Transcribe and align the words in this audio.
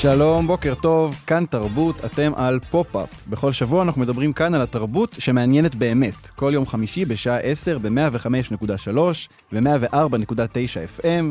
שלום, 0.00 0.46
בוקר 0.46 0.74
טוב, 0.74 1.16
כאן 1.26 1.44
תרבות, 1.50 2.04
אתם 2.04 2.32
על 2.36 2.60
פופ-אפ. 2.70 3.08
בכל 3.28 3.52
שבוע 3.52 3.82
אנחנו 3.82 4.00
מדברים 4.00 4.32
כאן 4.32 4.54
על 4.54 4.62
התרבות 4.62 5.14
שמעניינת 5.18 5.74
באמת. 5.74 6.30
כל 6.36 6.50
יום 6.54 6.66
חמישי 6.66 7.04
בשעה 7.04 7.38
10 7.38 7.78
ב-105.3 7.78 8.98
ו-104.9 9.52 11.00
FM. 11.00 11.24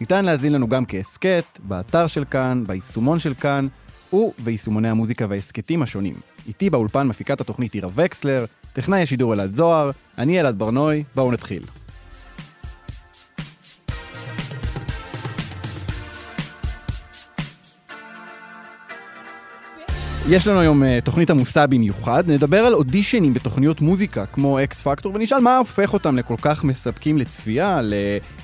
ניתן 0.00 0.24
להאזין 0.24 0.52
לנו 0.52 0.68
גם 0.68 0.86
כהסכת, 0.86 1.44
באתר 1.62 2.06
של 2.06 2.24
כאן, 2.24 2.64
ביישומון 2.66 3.18
של 3.18 3.34
כאן, 3.34 3.68
וביישומוני 4.12 4.88
המוזיקה 4.88 5.26
וההסכתים 5.28 5.82
השונים. 5.82 6.14
איתי 6.46 6.70
באולפן 6.70 7.06
מפיקת 7.06 7.40
התוכנית 7.40 7.74
עירה 7.74 7.88
וקסלר, 7.94 8.44
טכנאי 8.72 9.02
השידור 9.02 9.34
אלעד 9.34 9.52
זוהר, 9.52 9.90
אני 10.18 10.40
אלעד 10.40 10.58
ברנוי, 10.58 11.04
בואו 11.14 11.32
נתחיל. 11.32 11.64
יש 20.28 20.46
לנו 20.46 20.60
היום 20.60 20.82
uh, 20.82 20.86
תוכנית 21.04 21.30
עמוסה 21.30 21.66
במיוחד, 21.66 22.30
נדבר 22.30 22.58
על 22.58 22.74
אודישנים 22.74 23.34
בתוכניות 23.34 23.80
מוזיקה 23.80 24.26
כמו 24.26 24.62
אקס 24.62 24.82
פקטור 24.82 25.12
ונשאל 25.14 25.38
מה 25.38 25.58
הופך 25.58 25.92
אותם 25.92 26.16
לכל 26.16 26.34
כך 26.42 26.64
מספקים 26.64 27.18
לצפייה, 27.18 27.80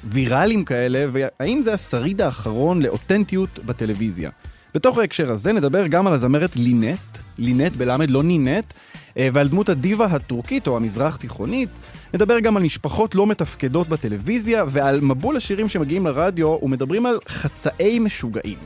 לוויראלים 0.04 0.64
כאלה, 0.64 1.06
והאם 1.12 1.62
זה 1.62 1.74
השריד 1.74 2.22
האחרון 2.22 2.82
לאותנטיות 2.82 3.58
בטלוויזיה. 3.66 4.30
בתוך 4.74 4.98
ההקשר 4.98 5.32
הזה 5.32 5.52
נדבר 5.52 5.86
גם 5.86 6.06
על 6.06 6.12
הזמרת 6.12 6.56
לינט, 6.56 7.18
לינט 7.38 7.76
בלמד 7.76 8.10
לא 8.10 8.22
נינט, 8.22 8.72
uh, 8.72 9.16
ועל 9.32 9.48
דמות 9.48 9.68
הדיבה 9.68 10.06
הטורקית 10.06 10.66
או 10.66 10.76
המזרח 10.76 11.16
תיכונית. 11.16 11.68
נדבר 12.14 12.40
גם 12.40 12.56
על 12.56 12.62
משפחות 12.62 13.14
לא 13.14 13.26
מתפקדות 13.26 13.88
בטלוויזיה 13.88 14.64
ועל 14.68 15.00
מבול 15.00 15.36
השירים 15.36 15.68
שמגיעים 15.68 16.06
לרדיו 16.06 16.58
ומדברים 16.62 17.06
על 17.06 17.18
חצאי 17.28 17.98
משוגעים. 17.98 18.58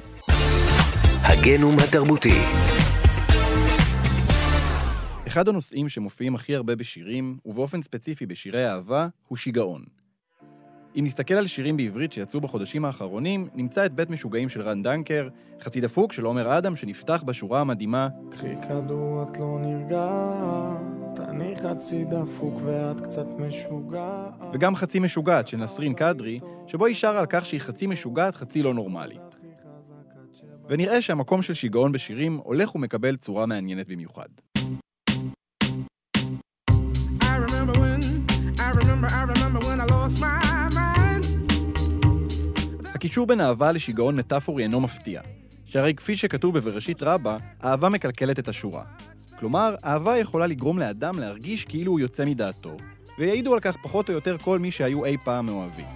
הגנום 1.22 1.78
התרבותי 1.78 2.40
אחד 5.34 5.48
הנושאים 5.48 5.88
שמופיעים 5.88 6.34
הכי 6.34 6.54
הרבה 6.54 6.76
בשירים, 6.76 7.38
ובאופן 7.46 7.82
ספציפי 7.82 8.26
בשירי 8.26 8.66
אהבה, 8.66 9.08
הוא 9.28 9.38
שיגעון. 9.38 9.84
אם 10.96 11.04
נסתכל 11.04 11.34
על 11.34 11.46
שירים 11.46 11.76
בעברית 11.76 12.12
שיצאו 12.12 12.40
בחודשים 12.40 12.84
האחרונים, 12.84 13.48
נמצא 13.54 13.86
את 13.86 13.92
בית 13.92 14.10
משוגעים 14.10 14.48
של 14.48 14.62
רן 14.62 14.82
דנקר, 14.82 15.28
חצי 15.60 15.80
דפוק 15.80 16.12
של 16.12 16.24
עומר 16.24 16.58
אדם 16.58 16.76
שנפתח 16.76 17.22
בשורה 17.26 17.60
המדהימה 17.60 18.08
קחי 18.30 18.54
כדור 18.62 19.22
את 19.22 19.38
לא 19.38 19.58
נרגעת, 19.60 21.28
אני 21.28 21.56
חצי 21.56 22.04
דפוק 22.04 22.60
ואת 22.64 23.00
קצת 23.00 23.26
משוגעת. 23.38 24.44
וגם 24.52 24.76
חצי 24.76 24.98
משוגעת 24.98 25.48
של 25.48 25.56
נסרין 25.56 25.94
קדרי, 25.94 26.38
שבו 26.66 26.86
היא 26.86 26.94
שרה 26.94 27.20
על 27.20 27.26
כך 27.28 27.46
שהיא 27.46 27.60
חצי 27.60 27.86
משוגעת, 27.86 28.36
חצי 28.36 28.62
לא 28.62 28.74
נורמלית. 28.74 29.34
ונראה 30.68 31.02
שהמקום 31.02 31.42
של 31.42 31.54
שיגעון 31.54 31.92
בשירים 31.92 32.40
הולך 32.44 32.74
ומקבל 32.74 33.16
צורה 33.16 33.46
מעניינת 33.46 33.88
במיוחד. 33.88 34.28
הקישור 43.04 43.26
בין 43.26 43.40
אהבה 43.40 43.72
לשיגעון 43.72 44.16
מטאפורי 44.16 44.62
אינו 44.62 44.80
מפתיע. 44.80 45.20
שהרי 45.64 45.94
כפי 45.94 46.16
שכתוב 46.16 46.58
בבראשית 46.58 47.02
רבה, 47.02 47.36
אהבה 47.64 47.88
מקלקלת 47.88 48.38
את 48.38 48.48
השורה. 48.48 48.82
כלומר, 49.38 49.74
אהבה 49.84 50.18
יכולה 50.18 50.46
לגרום 50.46 50.78
לאדם 50.78 51.18
להרגיש 51.18 51.64
כאילו 51.64 51.92
הוא 51.92 52.00
יוצא 52.00 52.24
מדעתו, 52.24 52.76
ויעידו 53.18 53.54
על 53.54 53.60
כך 53.60 53.76
פחות 53.82 54.08
או 54.08 54.14
יותר 54.14 54.38
כל 54.38 54.58
מי 54.58 54.70
שהיו 54.70 55.04
אי 55.04 55.16
פעם 55.24 55.46
מאוהבים. 55.46 55.86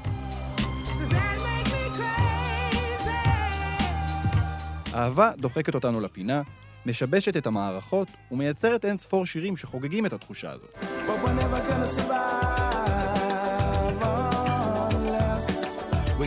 אהבה 4.95 5.31
דוחקת 5.39 5.75
אותנו 5.75 6.01
לפינה, 6.01 6.43
משבשת 6.87 7.37
את 7.37 7.47
המערכות 7.47 8.09
ומייצרת 8.31 8.85
אין 8.85 8.99
ספור 8.99 9.27
שירים 9.27 9.57
שחוגגים 9.57 10.07
את 10.07 10.13
התחושה 10.13 10.51
הזאת. 10.51 10.85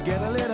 get 0.04 0.22
a 0.24 0.32
little 0.32 0.51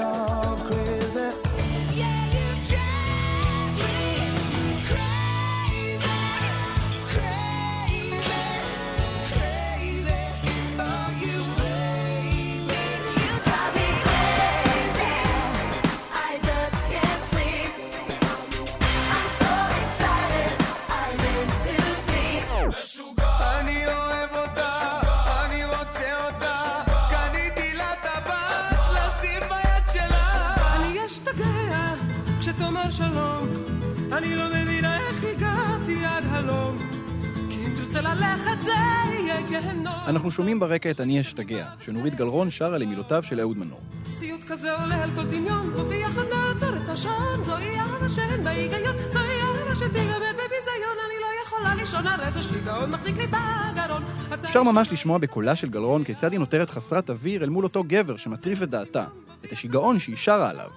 אנחנו 40.08 40.32
שומעים 40.32 40.60
ברקע 40.60 40.92
את 40.92 41.02
"אני 41.02 41.22
אשתגע", 41.22 41.66
שנורית 41.80 42.16
גלרון 42.16 42.50
שרה 42.50 42.78
למילותיו 42.78 43.24
של 43.24 43.40
אהוד 43.40 43.58
מנור. 43.58 43.80
סיוט 44.14 44.44
כזה 44.44 44.72
עולה 44.72 45.04
על 45.04 45.10
כל 45.16 45.26
דמיון 45.26 45.74
וביחד 45.76 46.22
נעצור 46.34 46.70
את 46.70 46.90
השעון 46.90 47.44
זוהי 47.44 47.80
אהבה 47.80 48.10
שאין 48.10 48.44
בה 48.44 48.50
היגיון 48.50 48.96
זוהי 49.12 49.42
אהבה 49.42 49.76
שתיגמד 49.76 50.34
בביזיון 50.34 50.98
אני 51.06 51.16
לא 51.22 51.28
יכולה 51.46 51.76
לישון 51.76 52.08
על 52.08 52.20
איזה 52.22 52.44
שיגעון 52.44 52.92
מחזיק 52.92 53.18
לי 53.18 53.28
בגרון 53.28 54.04
אפשר 54.44 54.64
ממש 54.64 54.94
לשמוע 54.94 55.18
בקולה 55.18 55.56
של 55.56 55.70
גלרון 55.70 56.04
כיצד 56.04 56.32
היא 56.32 56.40
נותרת 56.40 56.70
חסרת 56.70 57.10
אוויר 57.10 57.44
אל 57.44 57.50
מול 57.50 57.64
אותו 57.64 57.84
גבר 57.88 58.18
שמטריף 58.18 58.64
את 58.64 58.70
דעתה, 58.70 59.04
את 59.46 59.52
השיגעון 59.52 60.00
שהיא 60.00 60.16
שרה 60.16 60.50
עליו. 60.50 60.70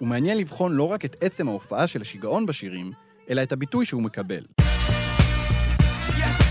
ומעניין 0.00 0.38
לבחון 0.38 0.72
לא 0.72 0.92
רק 0.92 1.04
את 1.04 1.16
עצם 1.20 1.48
ההופעה 1.48 1.86
של 1.86 2.00
השיגעון 2.00 2.46
בשירים, 2.46 2.92
אלא 3.30 3.42
את 3.42 3.52
הביטוי 3.52 3.84
שהוא 3.84 4.02
מקבל. 4.02 4.44
So 6.38 6.49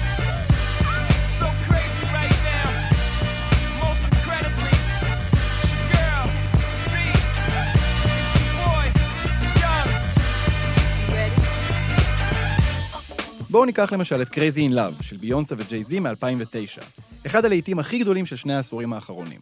בואו 13.49 13.65
ניקח 13.65 13.93
למשל 13.93 14.21
את 14.21 14.27
Crazy 14.27 14.69
in 14.69 14.73
Love 14.73 15.03
של 15.03 15.17
ביונסה 15.17 15.55
וג'יי-זי 15.57 15.99
מ-2009, 15.99 16.81
אחד 17.25 17.45
הלהיטים 17.45 17.79
הכי 17.79 17.99
גדולים 17.99 18.25
של 18.25 18.35
שני 18.35 18.53
העשורים 18.53 18.93
האחרונים. 18.93 19.39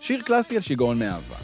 שיר 0.00 0.22
קלאסי 0.22 0.56
על 0.56 0.62
שיגעון 0.62 0.98
מאהבה. 0.98 1.36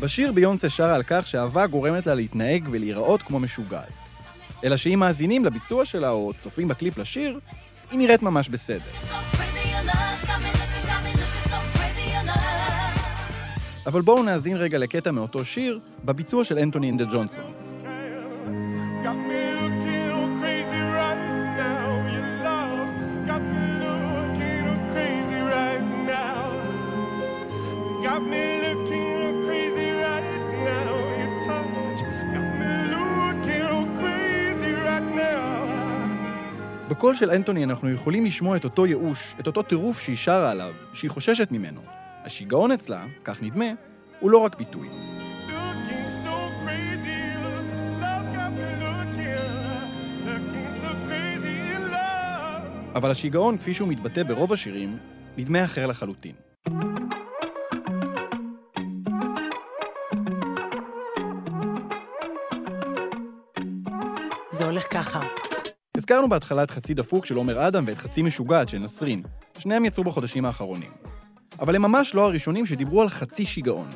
בשיר 0.00 0.32
ביונסה 0.32 0.70
שרה 0.70 0.94
על 0.94 1.02
כך 1.06 1.26
שאהבה 1.26 1.66
גורמת 1.66 2.06
לה 2.06 2.14
להתנהג 2.14 2.68
ולהיראות 2.70 3.22
כמו 3.22 3.40
משוגעת. 3.40 3.88
אלא 4.64 4.76
שאם 4.76 4.98
מאזינים 4.98 5.44
לביצוע 5.44 5.84
שלה 5.84 6.10
או 6.10 6.32
צופים 6.36 6.68
בקליפ 6.68 6.98
לשיר, 6.98 7.38
היא 7.90 7.98
נראית 7.98 8.22
ממש 8.22 8.48
בסדר. 8.48 8.90
so 9.10 9.36
crazy. 9.36 10.63
אבל 13.86 14.02
בואו 14.02 14.22
נאזין 14.22 14.56
רגע 14.56 14.78
לקטע 14.78 15.10
מאותו 15.10 15.44
שיר 15.44 15.78
בביצוע 16.04 16.44
של 16.44 16.58
אנטוני 16.58 16.90
אנדה 16.90 17.04
ג'ונסון. 17.04 17.52
Got 19.04 19.18
me 19.28 19.42
looking 19.60 20.40
crazy 20.40 20.82
right 20.98 21.22
now. 21.60 21.84
Your 22.14 22.26
touch 22.42 22.92
got 23.28 23.42
me 23.52 23.64
looking 23.82 24.64
crazy 24.92 25.40
right 25.54 25.84
now. 26.10 26.44
בקול 36.88 37.14
של 37.14 37.30
אנטוני 37.30 37.64
אנחנו 37.64 37.90
יכולים 37.90 38.24
לשמוע 38.24 38.56
את 38.56 38.64
אותו 38.64 38.86
ייאוש, 38.86 39.34
את 39.40 39.46
אותו 39.46 39.62
טירוף 39.62 40.00
שהיא 40.00 40.16
שרה 40.16 40.50
עליו, 40.50 40.72
שהיא 40.92 41.10
חוששת 41.10 41.48
ממנו. 41.52 42.03
השיגעון 42.24 42.72
אצלה, 42.72 43.06
כך 43.24 43.42
נדמה, 43.42 43.64
הוא 44.20 44.30
לא 44.30 44.38
רק 44.38 44.56
ביטוי. 44.56 44.88
אבל 52.94 53.10
השיגעון, 53.10 53.58
כפי 53.58 53.74
שהוא 53.74 53.88
מתבטא 53.88 54.22
ברוב 54.22 54.52
השירים, 54.52 54.98
נדמה 55.36 55.64
אחר 55.64 55.86
לחלוטין. 55.86 56.32
זה 64.52 64.64
הולך 64.64 64.84
ככה. 64.90 65.20
הזכרנו 65.96 66.28
בהתחלה 66.28 66.62
את 66.62 66.70
חצי 66.70 66.94
דפוק 66.94 67.26
של 67.26 67.36
עומר 67.36 67.68
אדם 67.68 67.84
ואת 67.86 67.98
חצי 67.98 68.22
משוגעת 68.22 68.68
של 68.68 68.78
נסרין. 68.78 69.22
שניהם 69.58 69.84
יצאו 69.84 70.04
בחודשים 70.04 70.44
האחרונים. 70.44 70.90
אבל 71.60 71.76
הם 71.76 71.82
ממש 71.82 72.14
לא 72.14 72.22
הראשונים 72.26 72.66
שדיברו 72.66 73.02
על 73.02 73.08
חצי 73.08 73.44
שיגעון. 73.46 73.90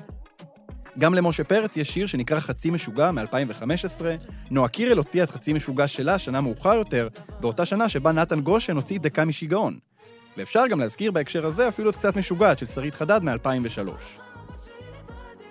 גם 0.99 1.15
למשה 1.15 1.45
פרץ 1.45 1.77
יש 1.77 1.91
שיר 1.91 2.07
שנקרא 2.07 2.41
חצי 2.41 2.71
משוגע 2.71 3.11
מ-2015, 3.11 4.05
נועה 4.51 4.69
קירל 4.69 4.99
הוציאה 4.99 5.25
את 5.25 5.31
חצי 5.31 5.53
משוגע 5.53 5.89
שלה 5.89 6.19
שנה 6.19 6.41
מאוחר 6.41 6.75
יותר, 6.75 7.09
באותה 7.41 7.65
שנה 7.65 7.89
שבה 7.89 8.13
נתן 8.13 8.41
גושן 8.41 8.77
הוציא 8.77 8.99
דקה 8.99 9.25
משיגעון. 9.25 9.79
ואפשר 10.37 10.67
גם 10.71 10.81
להזכיר 10.81 11.13
בהקשר 11.13 11.47
הזה 11.47 11.69
אפילו 11.69 11.91
את 11.91 11.97
קצת 11.97 12.17
משוגעת 12.17 12.59
של 12.59 12.67
שרית 12.67 12.95
חדד 12.95 13.21
מ-2003. 13.23 13.89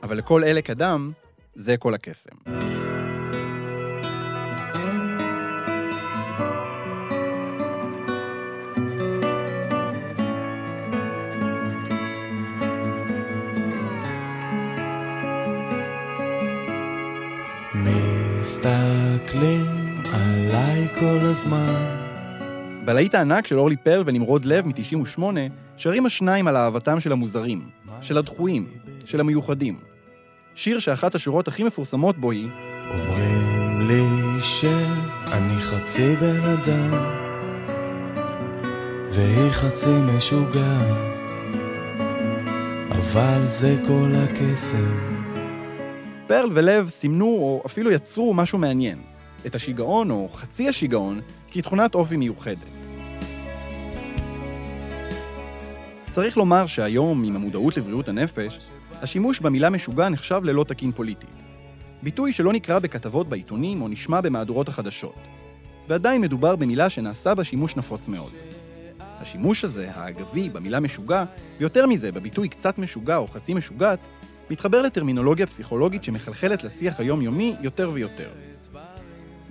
אבל 0.03 0.17
לכל 0.17 0.43
אלה 0.43 0.61
קדם, 0.61 1.11
זה 1.55 1.77
כל 1.77 1.93
הקסם. 1.93 2.35
מסתכלים 18.57 20.03
עליי 20.13 20.87
כל 20.99 21.19
הזמן. 21.21 21.97
בלהיט 22.85 23.15
הענק 23.15 23.47
של 23.47 23.59
אורלי 23.59 23.75
פרל 23.75 24.03
ונמרוד 24.05 24.45
לב 24.45 24.65
מ-98, 24.67 25.21
שרים 25.77 26.05
השניים 26.05 26.47
על 26.47 26.57
אהבתם 26.57 26.99
של 26.99 27.11
המוזרים, 27.11 27.69
של 28.01 28.17
הדחויים, 28.17 28.67
של 29.05 29.19
המיוחדים. 29.19 29.79
שיר 30.55 30.79
שאחת 30.79 31.15
השורות 31.15 31.47
הכי 31.47 31.63
מפורסמות 31.63 32.17
בו 32.17 32.31
היא 32.31 32.49
אומרים 32.89 33.87
לי 33.87 34.41
שאני 34.41 35.57
חצי 35.59 36.15
בן 36.15 36.41
אדם, 36.41 36.91
והיא 39.09 39.51
חצי 39.51 39.99
משוגעת, 40.15 41.31
אבל 42.89 43.45
זה 43.45 43.77
כל 43.87 44.11
הקסם. 44.15 45.16
פרל 46.27 46.49
ולב 46.53 46.87
סימנו 46.87 47.25
או 47.25 47.63
אפילו 47.65 47.91
יצרו 47.91 48.33
משהו 48.33 48.57
מעניין, 48.57 49.01
את 49.45 49.55
השיגעון 49.55 50.11
או 50.11 50.29
חצי 50.33 50.69
השיגעון 50.69 51.21
כתכונת 51.51 51.95
אופי 51.95 52.17
מיוחדת. 52.17 52.69
צריך 56.11 56.37
לומר 56.37 56.65
שהיום, 56.65 57.23
עם 57.23 57.35
המודעות 57.35 57.77
לבריאות 57.77 58.09
הנפש, 58.09 58.59
השימוש 59.01 59.39
במילה 59.39 59.69
משוגע 59.69 60.09
נחשב 60.09 60.41
ללא 60.43 60.63
תקין 60.63 60.91
פוליטית. 60.91 61.43
ביטוי 62.03 62.31
שלא 62.31 62.53
נקרא 62.53 62.79
בכתבות 62.79 63.29
בעיתונים 63.29 63.81
או 63.81 63.87
נשמע 63.87 64.21
במהדורות 64.21 64.67
החדשות. 64.67 65.15
ועדיין 65.87 66.21
מדובר 66.21 66.55
במילה 66.55 66.89
שנעשה 66.89 67.35
בה 67.35 67.43
שימוש 67.43 67.75
נפוץ 67.75 68.07
מאוד. 68.07 68.31
השימוש 68.99 69.63
הזה, 69.63 69.91
האגבי, 69.93 70.49
במילה 70.49 70.79
משוגע, 70.79 71.23
ויותר 71.59 71.85
מזה, 71.87 72.11
בביטוי 72.11 72.47
קצת 72.47 72.77
משוגע 72.77 73.17
או 73.17 73.27
חצי 73.27 73.53
משוגעת, 73.53 74.07
מתחבר 74.49 74.81
לטרמינולוגיה 74.81 75.47
פסיכולוגית 75.47 76.03
שמחלחלת 76.03 76.63
לשיח 76.63 76.99
היומיומי 76.99 77.55
יותר 77.61 77.89
ויותר. 77.93 78.29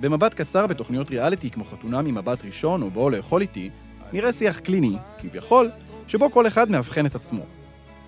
במבט 0.01 0.35
קצר 0.35 0.67
בתוכניות 0.67 1.11
ריאליטי 1.11 1.51
כמו 1.51 1.65
חתונה 1.65 2.03
ממבט 2.03 2.45
ראשון 2.45 2.83
או 2.83 2.91
בואו 2.91 3.11
לאכול 3.11 3.41
איתי, 3.43 3.71
נראה 4.13 4.33
שיח 4.33 4.59
קליני, 4.59 4.97
כביכול, 5.19 5.71
שבו 6.07 6.31
כל 6.31 6.47
אחד 6.47 6.71
מאבחן 6.71 7.07
את 7.07 7.15
עצמו. 7.15 7.43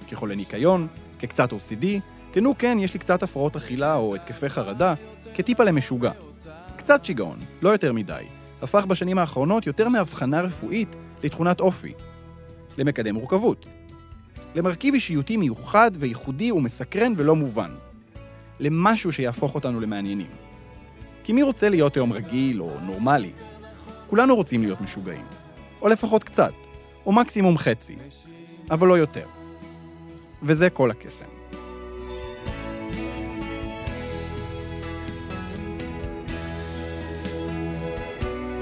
כחולה 0.09 0.35
ניקיון, 0.35 0.87
כקצת 1.19 1.53
OCD, 1.53 1.85
כנו 2.33 2.59
כן, 2.59 2.79
יש 2.81 2.95
לי 2.95 3.01
קצת 3.01 3.23
הפרעות 3.23 3.57
אכילה 3.57 3.97
או 3.97 4.15
התקפי 4.15 4.49
חרדה, 4.49 4.95
כטיפה 5.35 5.65
למשוגע. 5.65 6.11
קצת 6.77 7.05
שיגעון, 7.05 7.39
לא 7.63 7.69
יותר 7.69 7.93
מדי, 7.93 8.25
הפך 8.63 8.85
בשנים 8.85 9.19
האחרונות 9.19 9.67
יותר 9.67 9.89
מהבחנה 9.89 10.41
רפואית 10.41 10.97
לתכונת 11.25 11.61
אופי. 11.61 11.93
למקדם 12.79 13.15
מורכבות. 13.15 13.67
למרכיב 14.59 14.95
אישיותי 14.95 15.37
מיוחד 15.37 15.91
וייחודי 15.99 16.53
ומסקרן 16.53 17.13
ולא 17.17 17.37
מובן. 17.37 17.71
למשהו 18.61 19.13
שיהפוך 19.13 19.55
אותנו 19.55 19.81
למעניינים. 19.81 20.31
כי 21.25 21.33
מי 21.33 21.43
רוצה 21.43 21.69
להיות 21.69 21.97
היום 21.97 22.13
רגיל 22.13 22.63
או 22.63 22.81
נורמלי? 22.81 23.31
כולנו 24.11 24.37
רוצים 24.37 24.63
להיות 24.63 24.81
משוגעים. 24.81 25.25
או 25.83 25.89
לפחות 25.89 26.25
קצת. 26.25 26.53
או 27.07 27.13
מקסימום 27.13 27.59
חצי. 27.59 27.97
אבל 28.71 28.89
לא 28.89 28.99
יותר. 28.99 29.27
וזה 30.43 30.71
כל 30.71 30.91
הקסם. 30.91 31.27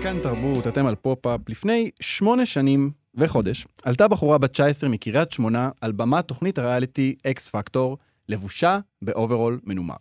כאן 0.02 0.18
תרבות, 0.22 0.66
אתם 0.66 0.86
על 0.86 0.94
פופ-אפ. 0.94 1.40
לפני 1.48 1.90
שמונה 2.00 2.46
שנים 2.46 2.90
וחודש, 3.16 3.66
עלתה 3.84 4.08
בחורה 4.08 4.38
בת 4.38 4.52
19 4.52 4.90
מקריית 4.90 5.32
שמונה 5.32 5.70
על 5.80 5.92
במת 5.92 6.28
תוכנית 6.28 6.58
הריאליטי 6.58 7.16
אקס 7.26 7.48
פקטור, 7.48 7.98
לבושה 8.28 8.78
באוברול 9.02 9.60
מנומר. 9.64 9.94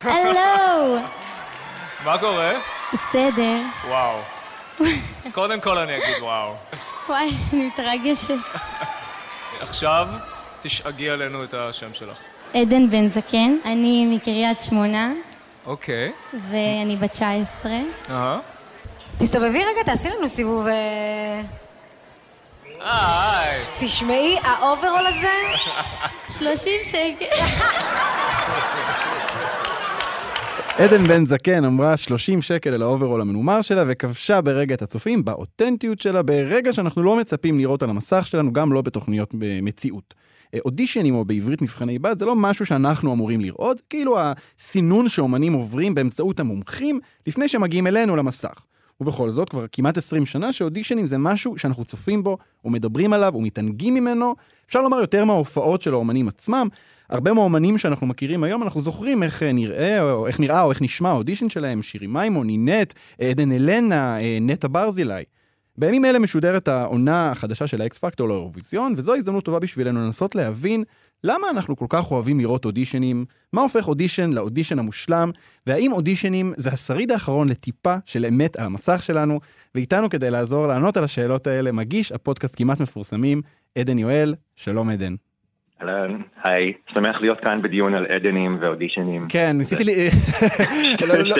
הלו, 0.00 0.96
מה 2.04 2.18
קורה? 2.18 2.52
בסדר. 2.92 3.60
וואו. 3.88 4.18
קודם 5.32 5.60
כל 5.60 5.78
אני 5.78 5.96
אגיד 5.96 6.22
וואו. 6.22 6.54
וואי, 7.08 7.30
אני 7.52 7.66
מתרגשת. 7.66 8.34
עכשיו 9.60 10.08
תשאגי 10.60 11.10
עלינו 11.10 11.44
את 11.44 11.54
השם 11.54 11.94
שלך. 11.94 12.18
עדן 12.54 12.90
בן 12.90 13.08
זקן, 13.08 13.56
אני 13.64 14.16
מקריית 14.16 14.60
שמונה, 14.60 15.12
אוקיי. 15.66 16.12
ואני 16.50 16.96
בת 16.96 17.10
19. 17.10 17.72
אהה. 18.10 18.38
תסתובבי 19.18 19.58
רגע, 19.58 19.82
תעשי 19.84 20.08
לנו 20.08 20.28
סיבוב... 20.28 20.66
אה, 22.80 22.86
אה, 22.86 23.40
היי. 23.40 23.60
תשמעי, 23.80 24.36
האוברול 24.42 25.06
הזה... 25.06 25.28
30 26.28 26.72
שקל. 26.84 27.24
עדן 30.78 31.08
בן 31.08 31.26
זקן 31.26 31.64
אמרה 31.64 31.96
30 31.96 32.42
שקל 32.42 32.74
על 32.74 32.82
האוברול 32.82 33.20
המנומר 33.20 33.62
שלה 33.62 33.84
וכבשה 33.88 34.40
ברגע 34.40 34.74
את 34.74 34.82
הצופים 34.82 35.24
באותנטיות 35.24 35.98
שלה, 35.98 36.22
ברגע 36.22 36.72
שאנחנו 36.72 37.02
לא 37.02 37.16
מצפים 37.16 37.58
לראות 37.58 37.82
על 37.82 37.90
המסך 37.90 38.26
שלנו, 38.26 38.52
גם 38.52 38.72
לא 38.72 38.82
בתוכניות. 38.82 39.34
אה, 40.54 40.58
אודישנים 40.64 41.14
או 41.14 41.24
בעברית 41.24 41.62
מבחני 41.62 41.98
בד 41.98 42.18
זה 42.18 42.24
לא 42.24 42.36
משהו 42.36 42.66
שאנחנו 42.66 43.12
אמורים 43.12 43.40
לראות, 43.40 43.76
זה 43.76 43.82
כאילו 43.90 44.16
הסינון 44.18 45.08
שאומנים 45.08 45.52
עוברים 45.52 45.94
באמצעות 45.94 46.40
המומחים 46.40 47.00
לפני 47.26 47.48
שמגיעים 47.48 47.86
אלינו 47.86 48.16
למסך. 48.16 48.64
ובכל 49.00 49.30
זאת, 49.30 49.48
כבר 49.48 49.64
כמעט 49.72 49.96
20 49.96 50.26
שנה 50.26 50.52
שאודישנים 50.52 51.06
זה 51.06 51.18
משהו 51.18 51.58
שאנחנו 51.58 51.84
צופים 51.84 52.22
בו, 52.22 52.38
ומדברים 52.64 53.12
עליו, 53.12 53.32
ומתענגים 53.36 53.94
ממנו, 53.94 54.34
אפשר 54.66 54.80
לומר 54.80 55.00
יותר 55.00 55.24
מההופעות 55.24 55.82
של 55.82 55.92
האומנים 55.94 56.28
עצמם. 56.28 56.68
הרבה 57.10 57.32
מהאומנים 57.32 57.78
שאנחנו 57.78 58.06
מכירים 58.06 58.44
היום, 58.44 58.62
אנחנו 58.62 58.80
זוכרים 58.80 59.22
איך 59.22 59.42
אה, 59.42 59.52
נראה, 59.52 60.02
או 60.02 60.26
איך 60.26 60.40
נראה, 60.40 60.62
או 60.62 60.70
איך 60.70 60.82
נשמע 60.82 61.08
האודישן 61.08 61.48
שלהם, 61.48 61.82
שירי 61.82 62.06
מימון, 62.06 62.46
נינט, 62.46 62.92
עדן 63.20 63.52
אלנה, 63.52 64.20
אה, 64.20 64.38
נטע 64.40 64.68
ברזילי. 64.70 65.24
בימים 65.78 66.04
אלה 66.04 66.18
משודרת 66.18 66.68
העונה 66.68 67.30
החדשה 67.30 67.66
של 67.66 67.80
האקס 67.82 67.98
פקטור 67.98 68.28
לאירוויזיון, 68.28 68.92
וזו 68.96 69.14
הזדמנות 69.14 69.44
טובה 69.44 69.58
בשבילנו 69.58 70.00
לנסות 70.00 70.34
להבין 70.34 70.84
למה 71.24 71.50
אנחנו 71.50 71.76
כל 71.76 71.86
כך 71.88 72.10
אוהבים 72.10 72.40
לראות 72.40 72.64
אודישנים, 72.64 73.24
מה 73.52 73.62
הופך 73.62 73.88
אודישן 73.88 74.30
לאודישן 74.32 74.78
המושלם, 74.78 75.30
והאם 75.66 75.92
אודישנים 75.92 76.52
זה 76.56 76.70
השריד 76.70 77.12
האחרון 77.12 77.48
לטיפה 77.48 77.94
של 78.04 78.24
אמת 78.24 78.56
על 78.56 78.66
המסך 78.66 79.02
שלנו, 79.02 79.40
ואיתנו 79.74 80.10
כדי 80.10 80.30
לעזור 80.30 80.66
לענות 80.66 80.96
על 80.96 81.04
השאלות 81.04 81.46
האלה, 81.46 81.72
מגיש 81.72 82.12
הפודקאסט 82.12 82.54
כמעט 82.58 82.80
מפורסמים, 82.80 83.42
עדן 83.78 83.98
יואל, 83.98 84.34
שלום 84.56 84.90
עדן. 84.90 85.14
אהלן, 85.82 86.20
היי, 86.44 86.72
שמח 86.94 87.16
להיות 87.20 87.38
כאן 87.40 87.62
בדיון 87.62 87.94
על 87.94 88.06
עדנים 88.06 88.58
ואודישנים. 88.60 89.22
כן, 89.28 89.56
ניסיתי 89.58 89.84
לי... 89.84 89.92
לא- 91.08 91.16
לא- 91.16 91.36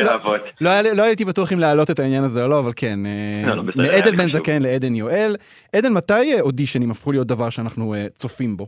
לא-. 0.61 0.81
לא 0.95 1.03
הייתי 1.03 1.25
בטוח 1.25 1.53
אם 1.53 1.59
להעלות 1.59 1.91
את 1.91 1.99
העניין 1.99 2.25
הזה 2.25 2.43
או 2.43 2.49
לא, 2.49 2.59
אבל 2.59 2.73
כן. 2.77 2.99
אה, 3.07 3.55
מעדן 3.77 4.17
בן. 4.17 4.31
זקן 4.31 4.63
לעדן 4.63 4.95
יואל. 4.95 5.37
עדן, 5.77 5.93
מתי 5.93 6.41
אודישנים 6.41 6.91
הפכו 6.91 7.13
להיות 7.13 7.27
דבר 7.27 7.51
שאנחנו 7.51 7.95
אה, 7.95 8.07
צופים 8.15 8.57
בו? 8.57 8.67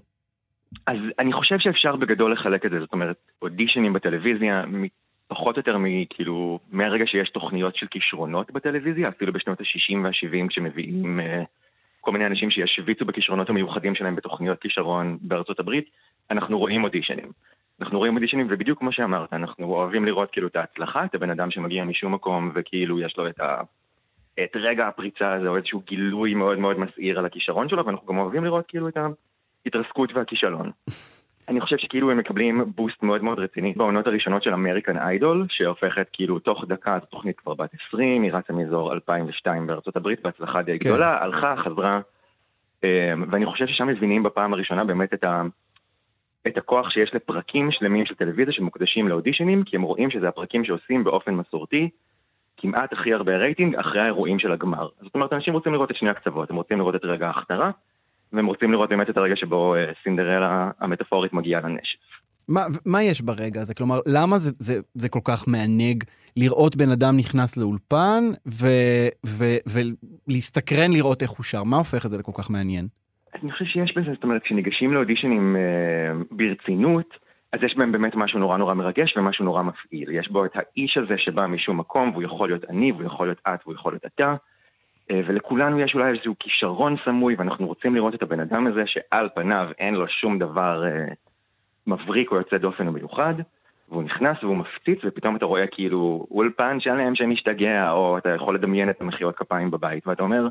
אז 0.87 0.97
אני 1.19 1.33
חושב 1.33 1.59
שאפשר 1.59 1.97
בגדול 1.97 2.33
לחלק 2.33 2.67
את 2.67 2.71
זה, 2.71 2.81
זאת 2.81 2.93
אומרת, 2.93 3.17
אודישנים 3.43 3.93
בטלוויזיה, 3.93 4.65
פחות 5.29 5.57
או 5.57 5.61
יותר 5.61 5.77
מכאילו, 5.79 6.59
מהרגע 6.71 7.07
שיש 7.07 7.31
תוכניות 7.31 7.77
של 7.77 7.87
כישרונות 7.87 8.51
בטלוויזיה, 8.51 9.09
אפילו 9.09 9.33
בשנות 9.33 9.61
ה-60 9.61 9.99
וה-70 10.05 10.49
כשמביאים 10.49 11.21
אה, 11.21 11.43
כל 12.01 12.13
מיני 12.13 12.27
אנשים 12.27 12.51
שישוויצו 12.51 13.05
בכישרונות 13.05 13.51
המיוחדים 13.51 13.95
שלהם 13.95 14.17
בתוכניות 14.17 14.61
כישרון 14.61 15.19
בארצות 15.21 15.61
הברית, 15.61 15.91
אנחנו 16.31 16.59
רואים 16.59 16.85
אודישנים. 16.85 17.33
אנחנו 17.81 17.99
רואים 17.99 18.15
אודישנים, 18.15 18.47
ובדיוק 18.51 18.79
כמו 18.79 18.93
שאמרת, 18.93 19.33
אנחנו 19.33 19.67
אוהבים 19.67 20.05
לראות 20.05 20.31
כאילו 20.31 20.49
את 20.49 20.57
ההצלחה, 20.57 21.05
את 21.05 21.15
הבן 21.15 21.31
אדם 21.31 21.51
שמגיע 21.51 21.85
משום 21.85 22.15
מקום, 22.15 22.51
וכאילו 22.55 23.01
יש 23.01 23.17
לו 23.17 23.29
את, 23.29 23.41
ה... 23.41 23.61
את 24.45 24.57
רגע 24.57 24.89
הפריצה 24.89 25.33
הזה, 25.33 25.49
או 25.49 25.57
איזשהו 25.57 25.83
גילוי 25.87 26.35
מאוד 26.35 26.59
מאוד 26.59 26.79
מסעיר 26.79 27.19
על 27.19 27.27
הכישרון 27.27 27.69
שלו, 27.69 27.87
ואנחנו 27.87 28.07
גם 28.07 28.19
אוהבים 28.19 28.45
לראות 28.45 28.65
כאילו 28.69 28.89
את 28.89 28.97
ההתרסקות 29.75 30.11
והכישלון. 30.15 30.71
אני 31.49 31.61
חושב 31.61 31.77
שכאילו 31.79 32.11
הם 32.11 32.19
מקבלים 32.19 32.65
בוסט 32.75 33.03
מאוד 33.03 33.25
מאוד 33.25 33.39
רציני 33.39 33.73
בעונות 33.77 34.07
הראשונות 34.07 34.43
של 34.43 34.53
אמריקן 34.53 34.99
איידול, 34.99 35.47
שהופכת 35.51 36.07
כאילו 36.13 36.39
תוך 36.39 36.65
דקה, 36.69 36.99
זו 37.01 37.07
תוכנית 37.07 37.41
כבר 37.41 37.55
בת 37.55 37.71
20, 37.89 38.23
היא 38.23 38.33
רצה 38.33 38.53
מאזור 38.53 38.93
2002 38.93 39.67
בארצות 39.67 39.97
הברית 39.97 40.23
בהצלחה 40.23 40.63
די 40.63 40.79
כן. 40.79 40.89
גדולה, 40.89 41.23
הלכה, 41.23 41.55
חזרה, 41.57 42.01
אה, 42.85 43.13
ואני 43.31 43.47
חושב 43.47 43.67
ששם 43.67 43.87
מבינים 43.87 44.23
בפעם 44.23 44.53
הראשונה 44.53 44.85
באמת 44.85 45.15
את, 45.15 45.25
ה, 45.25 45.43
את 46.47 46.57
הכוח 46.57 46.91
שיש 46.91 47.11
לפרקים 47.15 47.71
שלמים 47.73 48.07
של 48.07 48.15
טלוויזיה 48.15 48.53
שמוקדשים 48.53 49.09
לאודישנים, 49.09 49.63
כי 49.65 49.77
הם 49.77 49.83
רואים 49.83 50.11
שזה 50.11 50.29
הפרקים 50.29 50.65
שעושים 50.65 51.05
באופן 51.05 51.35
מסורתי 51.35 51.89
כמעט 52.57 52.93
הכי 52.93 53.15
הרבה 53.15 53.37
רייטינג 53.37 53.77
אחרי 53.77 54.01
האירועים 54.01 54.39
של 54.39 54.53
הגמר. 54.53 54.89
זאת 55.03 55.15
אומרת, 55.15 55.33
אנשים 55.33 55.55
רוצים 55.55 55.73
לראות 55.73 55.91
את 55.91 55.97
שני 55.97 56.11
הקצוות, 56.11 56.51
הם 56.51 56.57
רוצים 56.57 56.79
לראות 56.79 56.95
את 56.95 57.05
רגע 57.05 57.27
ההכתרה, 57.27 57.71
והם 58.33 58.47
רוצים 58.47 58.73
לראות 58.73 58.89
באמת 58.91 59.11
את 59.11 59.17
הרגע 59.17 59.37
שבו 59.37 59.75
אה, 59.75 59.93
סינדרלה 60.03 60.71
המטאפורית 60.81 61.33
מגיעה 61.33 61.61
לנשף. 61.61 61.99
מה, 62.49 62.61
מה 62.87 63.03
יש 63.03 63.23
ברגע 63.23 63.61
הזה? 63.61 63.75
כלומר, 63.75 63.99
למה 64.07 64.39
זה, 64.39 64.51
זה, 64.59 64.81
זה 64.95 65.09
כל 65.09 65.21
כך 65.25 65.49
מענג 65.49 66.05
לראות 66.37 66.77
בן 66.77 66.91
אדם 66.91 67.17
נכנס 67.19 67.57
לאולפן 67.57 68.23
ו, 68.47 68.67
ו, 69.27 69.45
ולהסתקרן 70.29 70.91
לראות 70.93 71.23
איך 71.23 71.31
הוא 71.31 71.45
שר? 71.45 71.65
מה 71.65 71.77
הופך 71.77 72.07
את 72.07 72.11
זה 72.11 72.19
לכל 72.19 72.33
כך 72.39 72.51
מעניין? 72.51 72.87
אני 73.43 73.53
חושב 73.53 73.65
שיש 73.65 73.95
בזה, 73.97 74.11
זאת 74.15 74.25
אומרת, 74.25 74.43
כשניגשים 74.43 74.93
לאודישנים 74.93 75.57
אה, 75.57 76.23
ברצינות, 76.31 77.15
אז 77.53 77.61
יש 77.63 77.75
בהם 77.77 77.93
באמת 77.93 78.15
משהו 78.15 78.39
נורא 78.39 78.57
נורא 78.57 78.75
מרגש 78.75 79.17
ומשהו 79.17 79.45
נורא 79.45 79.63
מפעיל. 79.63 80.11
יש 80.11 80.29
בו 80.29 80.45
את 80.45 80.53
האיש 80.55 80.99
הזה 80.99 81.15
שבא 81.19 81.47
משום 81.47 81.79
מקום, 81.79 82.11
והוא 82.11 82.23
יכול 82.23 82.49
להיות 82.49 82.65
אני, 82.71 82.93
והוא 82.93 83.05
יכול 83.05 83.27
להיות 83.27 83.41
את, 83.49 83.61
והוא 83.65 83.75
יכול 83.75 83.93
להיות 83.93 84.05
אתה, 84.07 84.35
ולכולנו 85.13 85.81
יש 85.81 85.95
אולי 85.95 86.13
איזשהו 86.13 86.35
כישרון 86.41 86.97
סמוי, 87.05 87.35
ואנחנו 87.39 87.67
רוצים 87.67 87.95
לראות 87.95 88.15
את 88.15 88.23
הבן 88.23 88.41
אדם 88.41 88.67
הזה 88.67 88.83
שעל 88.87 89.29
פניו 89.35 89.69
אין 89.79 89.95
לו 89.95 90.09
שום 90.09 90.39
דבר 90.39 90.85
אה, 90.87 91.15
מבריק 91.87 92.31
או 92.31 92.37
יוצא 92.37 92.59
דופן 92.59 92.87
או 92.87 92.93
מיוחד, 92.93 93.35
והוא 93.89 94.03
נכנס 94.03 94.37
והוא 94.43 94.57
מפציץ, 94.57 94.99
ופתאום 95.05 95.37
אתה 95.37 95.45
רואה 95.45 95.67
כאילו 95.67 96.27
אולפן 96.31 96.81
שלם 96.81 97.15
שמשתגע, 97.15 97.91
או 97.91 98.19
אתה 98.19 98.29
יכול 98.29 98.55
לדמיין 98.55 98.91
את 98.91 99.01
המחיאות 99.01 99.37
כפיים 99.37 99.71
בבית, 99.71 100.07
ואתה 100.07 100.23
אומר, 100.23 100.49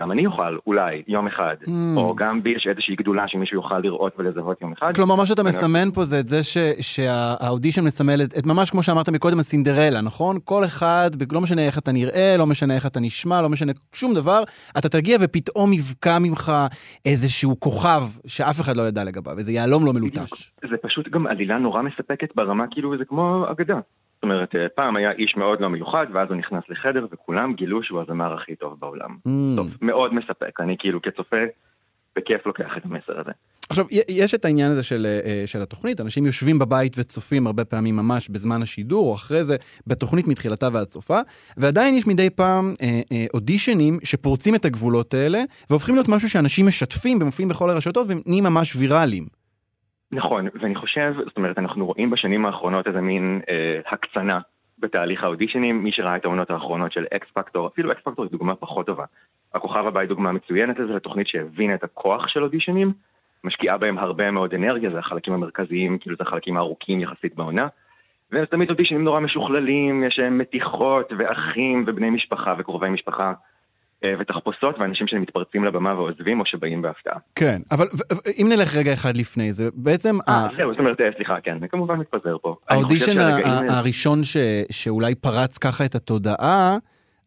גם 0.00 0.12
אני 0.12 0.26
אוכל, 0.26 0.56
אולי, 0.66 1.02
יום 1.08 1.26
אחד, 1.26 1.56
Mm. 1.64 1.70
או 1.96 2.16
גם 2.16 2.42
בי 2.42 2.50
יש 2.50 2.66
איזושהי 2.70 2.94
גדולה 2.96 3.24
שמישהו 3.28 3.56
יוכל 3.56 3.78
לראות 3.78 4.12
ולזהות 4.18 4.62
יום 4.62 4.72
אחד. 4.72 4.92
כלומר, 4.94 5.14
מה 5.16 5.26
שאתה 5.26 5.42
ואני- 5.42 5.56
מסמן 5.56 5.90
פה 5.94 6.04
זה 6.04 6.20
את 6.20 6.26
זה 6.26 6.42
ש, 6.42 6.58
שהאודישן 6.80 7.84
מסמל 7.84 8.20
את, 8.24 8.38
את 8.38 8.46
ממש 8.46 8.70
כמו 8.70 8.82
שאמרת 8.82 9.08
מקודם, 9.08 9.38
הסינדרלה, 9.40 10.00
נכון? 10.00 10.36
כל 10.44 10.64
אחד, 10.64 11.10
לא 11.32 11.40
משנה 11.40 11.66
איך 11.66 11.78
אתה 11.78 11.92
נראה, 11.92 12.34
לא 12.38 12.46
משנה 12.46 12.74
איך 12.74 12.86
אתה 12.86 13.00
נשמע, 13.00 13.42
לא 13.42 13.48
משנה 13.48 13.72
שום 13.94 14.14
דבר, 14.14 14.42
אתה 14.78 14.88
תגיע 14.88 15.18
ופתאום 15.20 15.72
יבקע 15.72 16.18
ממך 16.18 16.52
איזשהו 17.04 17.60
כוכב 17.60 18.02
שאף 18.26 18.60
אחד 18.60 18.76
לא 18.76 18.82
ידע 18.82 19.04
לגביו, 19.04 19.38
איזה 19.38 19.52
יהלום 19.52 19.84
לא 19.86 19.92
מלוטש. 19.92 20.52
זה 20.70 20.76
פשוט 20.82 21.08
גם 21.08 21.26
עלילה 21.26 21.58
נורא 21.58 21.82
מספקת 21.82 22.28
ברמה, 22.34 22.64
כאילו 22.70 22.98
זה 22.98 23.04
כמו 23.04 23.44
אגדה. 23.50 23.78
זאת 24.18 24.22
אומרת, 24.22 24.54
אה, 24.54 24.68
פעם 24.68 24.96
היה 24.96 25.12
איש 25.12 25.36
מאוד 25.36 25.60
לא 25.60 25.70
מיוחד, 25.70 26.06
ואז 26.12 26.28
הוא 26.28 26.36
נכנס 26.36 26.62
לחדר 26.68 27.06
וכולם 27.12 27.54
גילו 27.54 27.82
שהוא 27.82 28.00
הזמר 28.00 28.34
הכי 28.34 28.56
טוב 28.56 28.78
בעולם. 28.80 29.10
Mm. 29.10 29.56
טוב, 29.56 29.66
מאוד 29.82 30.14
מספק, 30.14 30.60
אני 30.60 30.76
כאילו 30.78 31.02
כצופה, 31.02 31.36
בכיף 32.16 32.46
לוקח 32.46 32.70
את 32.76 32.82
המסר 32.84 33.20
הזה. 33.20 33.30
עכשיו, 33.70 33.86
יש 34.08 34.34
את 34.34 34.44
העניין 34.44 34.70
הזה 34.70 34.82
של, 34.82 35.06
אה, 35.24 35.42
של 35.46 35.62
התוכנית, 35.62 36.00
אנשים 36.00 36.26
יושבים 36.26 36.58
בבית 36.58 36.92
וצופים 36.98 37.46
הרבה 37.46 37.64
פעמים 37.64 37.96
ממש 37.96 38.28
בזמן 38.28 38.62
השידור, 38.62 39.10
או 39.10 39.14
אחרי 39.14 39.44
זה, 39.44 39.56
בתוכנית 39.86 40.28
מתחילתה 40.28 40.68
ועד 40.72 40.88
סופה, 40.88 41.20
ועדיין 41.56 41.94
יש 41.94 42.06
מדי 42.06 42.30
פעם 42.30 42.74
אה, 42.82 43.00
אה, 43.12 43.26
אודישנים 43.34 43.98
שפורצים 44.04 44.54
את 44.54 44.64
הגבולות 44.64 45.14
האלה, 45.14 45.42
והופכים 45.70 45.94
להיות 45.94 46.08
משהו 46.08 46.30
שאנשים 46.30 46.66
משתפים 46.66 47.18
ומופיעים 47.22 47.48
בכל 47.48 47.70
הרשתות, 47.70 48.06
והם 48.08 48.20
נהיים 48.26 48.44
ממש 48.44 48.76
ויראליים. 48.76 49.37
נכון, 50.12 50.48
ואני 50.60 50.74
חושב, 50.74 51.14
זאת 51.24 51.36
אומרת, 51.36 51.58
אנחנו 51.58 51.86
רואים 51.86 52.10
בשנים 52.10 52.46
האחרונות 52.46 52.86
איזה 52.86 53.00
מין 53.00 53.40
אה, 53.48 53.80
הקצנה 53.86 54.38
בתהליך 54.78 55.24
האודישנים. 55.24 55.84
מי 55.84 55.92
שראה 55.92 56.16
את 56.16 56.24
העונות 56.24 56.50
האחרונות 56.50 56.92
של 56.92 57.04
אקס 57.16 57.28
פקטור, 57.34 57.66
אפילו 57.66 57.92
אקס 57.92 58.00
פקטור 58.04 58.24
היא 58.24 58.32
דוגמה 58.32 58.54
פחות 58.54 58.86
טובה. 58.86 59.04
הכוכב 59.54 59.86
הבא 59.86 60.00
היא 60.00 60.08
דוגמה 60.08 60.32
מצוינת 60.32 60.78
לזה, 60.78 60.92
לתוכנית 60.94 61.28
שהבינה 61.28 61.74
את 61.74 61.84
הכוח 61.84 62.28
של 62.28 62.42
אודישנים, 62.42 62.92
משקיעה 63.44 63.78
בהם 63.78 63.98
הרבה 63.98 64.30
מאוד 64.30 64.54
אנרגיה, 64.54 64.90
זה 64.90 64.98
החלקים 64.98 65.34
המרכזיים, 65.34 65.98
כאילו 65.98 66.16
זה 66.16 66.24
החלקים 66.26 66.56
הארוכים 66.56 67.00
יחסית 67.00 67.34
בעונה. 67.34 67.66
וזה 68.32 68.46
תמיד 68.46 68.70
אודישנים 68.70 69.04
נורא 69.04 69.20
משוכללים, 69.20 70.04
יש 70.04 70.18
אה, 70.22 70.30
מתיחות 70.30 71.12
ואחים 71.18 71.84
ובני 71.86 72.10
משפחה 72.10 72.54
וקרובי 72.58 72.88
משפחה. 72.88 73.32
אה, 74.04 74.14
ותחפושות 74.20 74.76
ואנשים 74.78 75.06
שמתפרצים 75.06 75.64
לבמה 75.64 75.94
ועוזבים 75.94 76.40
או 76.40 76.46
שבאים 76.46 76.82
בהפתעה. 76.82 77.18
כן, 77.34 77.60
אבל 77.70 77.86
אם 78.42 78.46
נלך 78.48 78.76
רגע 78.76 78.92
אחד 78.92 79.16
לפני 79.16 79.52
זה, 79.52 79.68
בעצם 79.74 80.18
אה, 80.28 80.48
זהו, 80.56 80.70
זאת 80.70 80.78
אומרת, 80.78 81.00
אה, 81.00 81.06
סליחה, 81.16 81.40
כן, 81.40 81.60
זה 81.60 81.68
כמובן 81.68 81.94
מתפזר 82.00 82.36
פה. 82.42 82.56
האודישן 82.68 83.16
הראשון 83.68 84.20
שאולי 84.70 85.14
פרץ 85.14 85.58
ככה 85.58 85.84
את 85.84 85.94
התודעה, 85.94 86.76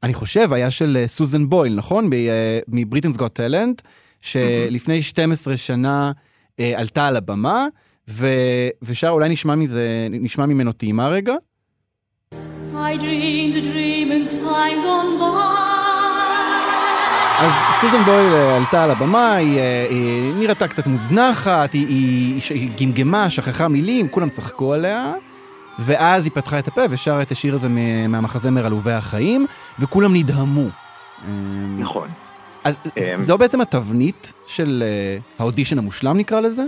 אני 0.04 0.14
חושב, 0.14 0.54
היה 0.54 0.72
של 0.72 0.98
אה, 0.98 1.08
סוזן 1.08 1.50
בויל, 1.50 1.76
נכון? 1.76 2.10
ב- 2.10 2.60
מבריטנס 2.68 3.18
גוט 3.18 3.34
טלנט, 3.36 3.82
שלפני 4.22 5.02
12 5.02 5.58
שנה 5.58 6.12
עלתה 6.60 7.08
על 7.08 7.16
הבמה, 7.16 7.66
ושאר, 8.82 9.10
אולי 9.10 9.30
נשמע 9.30 9.56
מזה, 9.56 10.08
נשמע 10.10 10.46
ממנו 10.46 10.72
טעימה 10.72 11.10
רגע. 11.10 11.34
I 12.74 12.98
dreamed 12.98 13.56
a 13.56 13.62
dream 13.62 14.12
in 14.12 14.26
time 14.28 14.80
gone 14.84 15.20
by. 15.20 15.81
אז 17.42 17.52
סוזן 17.82 18.04
בויל 18.04 18.34
אה, 18.34 18.58
עלתה 18.58 18.84
על 18.84 18.92
הבמה, 18.92 19.36
היא, 19.36 19.60
אה, 19.60 19.88
היא 19.90 20.34
נראתה 20.40 20.68
קצת 20.68 20.88
מוזנחת, 20.88 21.74
היא, 21.74 21.88
היא, 21.88 22.42
היא 22.50 22.70
גמגמה, 22.82 23.30
שכחה 23.30 23.68
מילים, 23.68 24.08
כולם 24.08 24.30
צחקו 24.30 24.74
עליה, 24.74 25.14
ואז 25.80 26.26
היא 26.26 26.32
פתחה 26.36 26.60
את 26.60 26.68
הפה 26.68 26.82
ושרה 26.90 27.22
את 27.22 27.32
השיר 27.32 27.56
הזה 27.56 27.68
מהמחזמר 28.10 28.66
עלובי 28.66 28.92
החיים, 28.92 29.46
וכולם 29.80 30.12
נדהמו. 30.14 30.68
נכון. 31.80 32.08
אז 32.64 32.76
אמ, 32.98 33.20
זו 33.20 33.38
בעצם 33.38 33.62
התבנית 33.62 34.34
של 34.48 34.84
אה, 34.84 35.18
האודישן 35.40 35.78
המושלם 35.78 36.18
נקרא 36.18 36.40
לזה? 36.40 36.64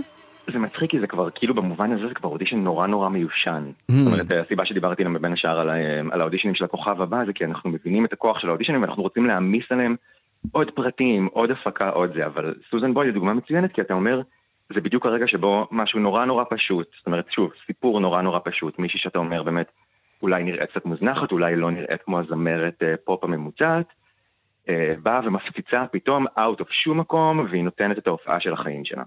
זה 0.52 0.58
מצחיק 0.58 0.90
כי 0.90 1.00
זה 1.00 1.06
כבר, 1.06 1.28
כאילו 1.34 1.54
במובן 1.54 1.92
הזה 1.92 2.08
זה 2.08 2.14
כבר 2.14 2.28
אודישן 2.28 2.56
נורא 2.56 2.86
נורא 2.86 3.08
מיושן. 3.08 3.64
Mm. 3.90 3.94
זאת 3.94 4.06
אומרת, 4.06 4.26
הסיבה 4.44 4.66
שדיברתי 4.66 5.02
עליהם 5.02 5.22
בין 5.22 5.32
השאר 5.32 5.60
על, 5.60 5.70
על 6.10 6.20
האודישנים 6.20 6.54
של 6.54 6.64
הכוכב 6.64 7.02
הבא 7.02 7.24
זה 7.26 7.32
כי 7.32 7.44
אנחנו 7.44 7.70
מבינים 7.70 8.04
את 8.04 8.12
הכוח 8.12 8.38
של 8.38 8.48
האודישנים 8.48 8.82
ואנחנו 8.82 9.02
רוצים 9.02 9.26
להעמיס 9.26 9.64
עליהם 9.70 9.96
עוד 10.52 10.70
פרטים, 10.70 11.28
עוד 11.32 11.50
הפקה, 11.50 11.88
עוד 11.88 12.12
זה, 12.14 12.26
אבל 12.26 12.54
סוזן 12.70 12.94
בוי 12.94 13.06
היא 13.06 13.14
דוגמה 13.14 13.34
מצוינת 13.34 13.72
כי 13.72 13.80
אתה 13.80 13.94
אומר, 13.94 14.20
זה 14.74 14.80
בדיוק 14.80 15.06
הרגע 15.06 15.26
שבו 15.28 15.68
משהו 15.70 16.00
נורא 16.00 16.24
נורא 16.24 16.44
פשוט, 16.50 16.86
זאת 16.98 17.06
אומרת, 17.06 17.30
שוב, 17.30 17.52
סיפור 17.66 18.00
נורא 18.00 18.22
נורא 18.22 18.38
פשוט, 18.44 18.78
מישהי 18.78 18.98
שאתה 18.98 19.18
אומר 19.18 19.42
באמת, 19.42 19.66
אולי 20.22 20.42
נראית 20.42 20.70
קצת 20.70 20.84
מוזנחת, 20.84 21.32
אולי 21.32 21.56
לא 21.56 21.70
נראית 21.70 22.02
כמו 22.02 22.20
הזמרת 22.20 22.82
אה, 22.82 22.94
פופ 23.04 23.24
הממוצעת, 23.24 23.86
אה, 24.68 24.94
באה 25.02 25.20
ומפציצה 25.24 25.84
פתאום 25.92 26.26
out 26.26 26.60
of 26.60 26.66
שום 26.70 27.00
מקום, 27.00 27.46
והיא 27.50 27.64
נותנת 27.64 27.98
את 27.98 28.06
ההופעה 28.06 28.40
של 28.40 28.52
החיים 28.52 28.84
שלה. 28.84 29.02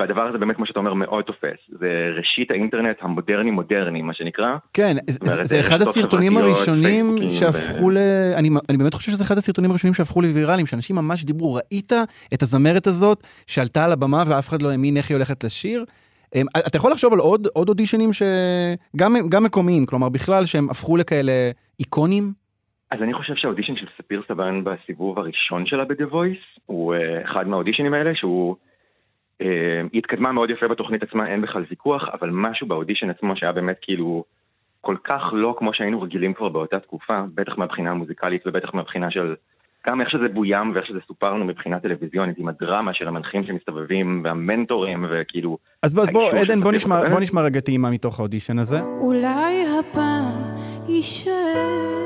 והדבר 0.00 0.22
הזה 0.22 0.38
באמת, 0.38 0.56
כמו 0.56 0.66
שאתה 0.66 0.78
אומר, 0.78 0.94
מאוד 0.94 1.24
תופס. 1.24 1.58
זה 1.68 2.10
ראשית 2.18 2.50
האינטרנט 2.50 2.96
המודרני-מודרני, 3.00 4.02
מה 4.02 4.14
שנקרא. 4.14 4.56
כן, 4.72 4.96
זה, 5.06 5.44
זה 5.44 5.60
אחד 5.60 5.76
רשתות 5.76 5.88
הסרטונים 5.88 6.36
הראשונים 6.36 7.16
שהפכו 7.30 7.90
ל... 7.90 7.98
אני, 8.38 8.50
אני 8.68 8.78
באמת 8.78 8.94
חושב 8.94 9.12
שזה 9.12 9.24
אחד 9.24 9.38
הסרטונים 9.38 9.70
הראשונים 9.70 9.94
שהפכו 9.94 10.22
לוויראליים, 10.22 10.66
שאנשים 10.66 10.96
ממש 10.96 11.24
דיברו, 11.24 11.54
ראית 11.54 11.92
את 12.34 12.42
הזמרת 12.42 12.86
הזאת 12.86 13.26
שעלתה 13.46 13.84
על 13.84 13.92
הבמה 13.92 14.22
ואף 14.26 14.48
אחד 14.48 14.62
לא 14.62 14.70
האמין 14.70 14.96
איך 14.96 15.10
היא 15.10 15.16
הולכת 15.16 15.44
לשיר? 15.44 15.84
אמ, 16.34 16.46
אתה 16.66 16.76
יכול 16.76 16.92
לחשוב 16.92 17.12
על 17.12 17.18
עוד, 17.18 17.46
עוד 17.54 17.68
אודישנים 17.68 18.10
שגם 18.12 19.14
גם 19.28 19.44
מקומיים, 19.44 19.86
כלומר 19.86 20.08
בכלל 20.08 20.44
שהם 20.44 20.70
הפכו 20.70 20.96
לכאלה 20.96 21.50
איקונים? 21.80 22.32
אז 22.90 23.02
אני 23.02 23.14
חושב 23.14 23.34
שהאודישן 23.36 23.76
של 23.76 23.86
ספיר 23.98 24.22
סבן 24.28 24.64
בסיבוב 24.64 25.18
הראשון 25.18 25.66
שלה 25.66 25.84
ב-The 25.84 26.12
Voice, 26.12 26.60
הוא 26.66 26.94
אה, 26.94 27.22
אחד 27.24 27.48
מהאודישנים 27.48 27.94
האלה, 27.94 28.10
שהוא... 28.14 28.56
אה, 29.40 29.46
היא 29.92 29.98
התקדמה 29.98 30.32
מאוד 30.32 30.50
יפה 30.50 30.68
בתוכנית 30.68 31.02
עצמה, 31.02 31.26
אין 31.26 31.40
בכלל 31.40 31.64
ויכוח, 31.70 32.02
אבל 32.12 32.30
משהו 32.32 32.66
באודישן 32.66 33.10
עצמו 33.10 33.36
שהיה 33.36 33.52
באמת 33.52 33.76
כאילו 33.82 34.24
כל 34.80 34.96
כך 35.04 35.22
לא 35.32 35.54
כמו 35.58 35.74
שהיינו 35.74 36.02
רגילים 36.02 36.34
כבר 36.34 36.48
באותה 36.48 36.80
תקופה, 36.80 37.22
בטח 37.34 37.58
מהבחינה 37.58 37.90
המוזיקלית 37.90 38.42
ובטח 38.46 38.74
מהבחינה 38.74 39.10
של 39.10 39.34
גם 39.86 40.00
איך 40.00 40.10
שזה 40.10 40.28
בוים 40.28 40.72
ואיך 40.74 40.86
שזה 40.86 40.98
סופר 41.06 41.34
לנו 41.34 41.44
מבחינה 41.44 41.80
טלוויזיונית, 41.80 42.38
עם 42.38 42.48
הדרמה 42.48 42.94
של 42.94 43.08
המנחים 43.08 43.44
שמסתובבים 43.46 44.20
והמנטורים 44.24 45.06
וכאילו... 45.10 45.58
אז 45.82 45.94
בוא, 45.94 46.02
אז 46.02 46.10
בוא 46.10 46.30
עדן, 46.30 46.60
בוא 46.60 46.72
נשמע. 46.72 47.08
בוא 47.08 47.20
נשמע 47.20 47.42
רגע 47.42 47.60
טעימה 47.60 47.90
מתוך 47.90 48.20
האודישן 48.20 48.58
הזה. 48.58 48.80
אולי 48.80 49.64
הפעם 49.80 50.24
יישאר 50.88 52.00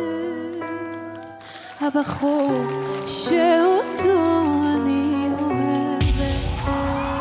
הבחור 1.80 2.64
שאותו 3.06 4.63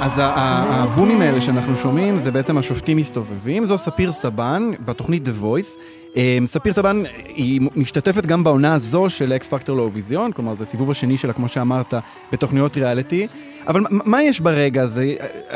אז 0.05 0.21
הבומים 0.23 1.21
האלה 1.21 1.41
שאנחנו 1.41 1.75
שומעים, 1.75 2.17
זה 2.17 2.31
בעצם 2.31 2.57
השופטים 2.57 2.97
מסתובבים. 2.97 3.65
זו 3.65 3.77
ספיר 3.77 4.11
סבן, 4.11 4.61
בתוכנית 4.85 5.27
The 5.27 5.43
Voice. 5.43 5.79
אמ, 6.15 6.45
ספיר 6.45 6.73
סבן 6.73 6.95
היא 7.35 7.61
משתתפת 7.75 8.25
גם 8.25 8.43
בעונה 8.43 8.73
הזו 8.75 9.09
של 9.09 9.33
אקס 9.33 9.53
פקטור 9.53 9.77
לאירוויזיון, 9.77 10.31
כלומר 10.31 10.53
זה 10.53 10.63
הסיבוב 10.63 10.91
השני 10.91 11.17
שלה, 11.17 11.33
כמו 11.33 11.47
שאמרת, 11.47 11.93
בתוכניות 12.33 12.77
ריאליטי. 12.77 13.27
אבל 13.67 13.81
מה 14.05 14.23
יש 14.23 14.41
ברגע 14.41 14.81
הזה? 14.81 15.03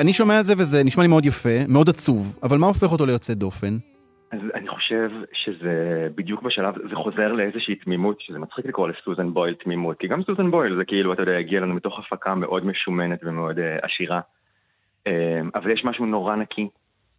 אני 0.01 0.13
שומע 0.13 0.39
את 0.39 0.46
זה 0.46 0.54
וזה 0.58 0.84
נשמע 0.84 1.04
לי 1.04 1.10
מאוד 1.10 1.25
יפה, 1.25 1.58
מאוד 1.68 1.89
עצוב, 1.89 2.39
אבל 2.44 2.58
מה 2.58 2.68
הופך 2.68 2.92
אותו 2.92 3.06
ליוצא 3.06 3.34
דופן? 3.34 3.77
אז 4.32 4.39
אני 4.56 4.68
חושב 4.68 5.10
שזה 5.34 6.08
בדיוק 6.16 6.42
בשלב, 6.42 6.74
זה 6.89 6.96
חוזר 6.96 7.32
לאיזושהי 7.32 7.75
תמימות, 7.75 8.22
שזה 8.22 8.39
מצחיק 8.39 8.66
לקרוא 8.66 8.88
לסוזן 8.88 9.34
בויל 9.34 9.56
תמימות, 9.63 9.98
כי 10.00 10.08
גם 10.08 10.24
סוזן 10.24 10.51
בויל 10.51 10.75
זה 10.77 10.86
כאילו, 10.86 11.13
אתה 11.13 11.22
יודע, 11.22 11.38
הגיע 11.38 11.60
לנו 11.60 11.74
מתוך 11.74 12.00
הפקה 12.00 12.36
מאוד 12.36 12.66
משומנת 12.66 13.20
ומאוד 13.24 13.58
uh, 13.58 13.62
עשירה. 13.82 14.20
Uh, 15.08 15.12
אבל 15.56 15.72
יש 15.72 15.86
משהו 15.86 16.06
נורא 16.06 16.36
נקי, 16.36 16.70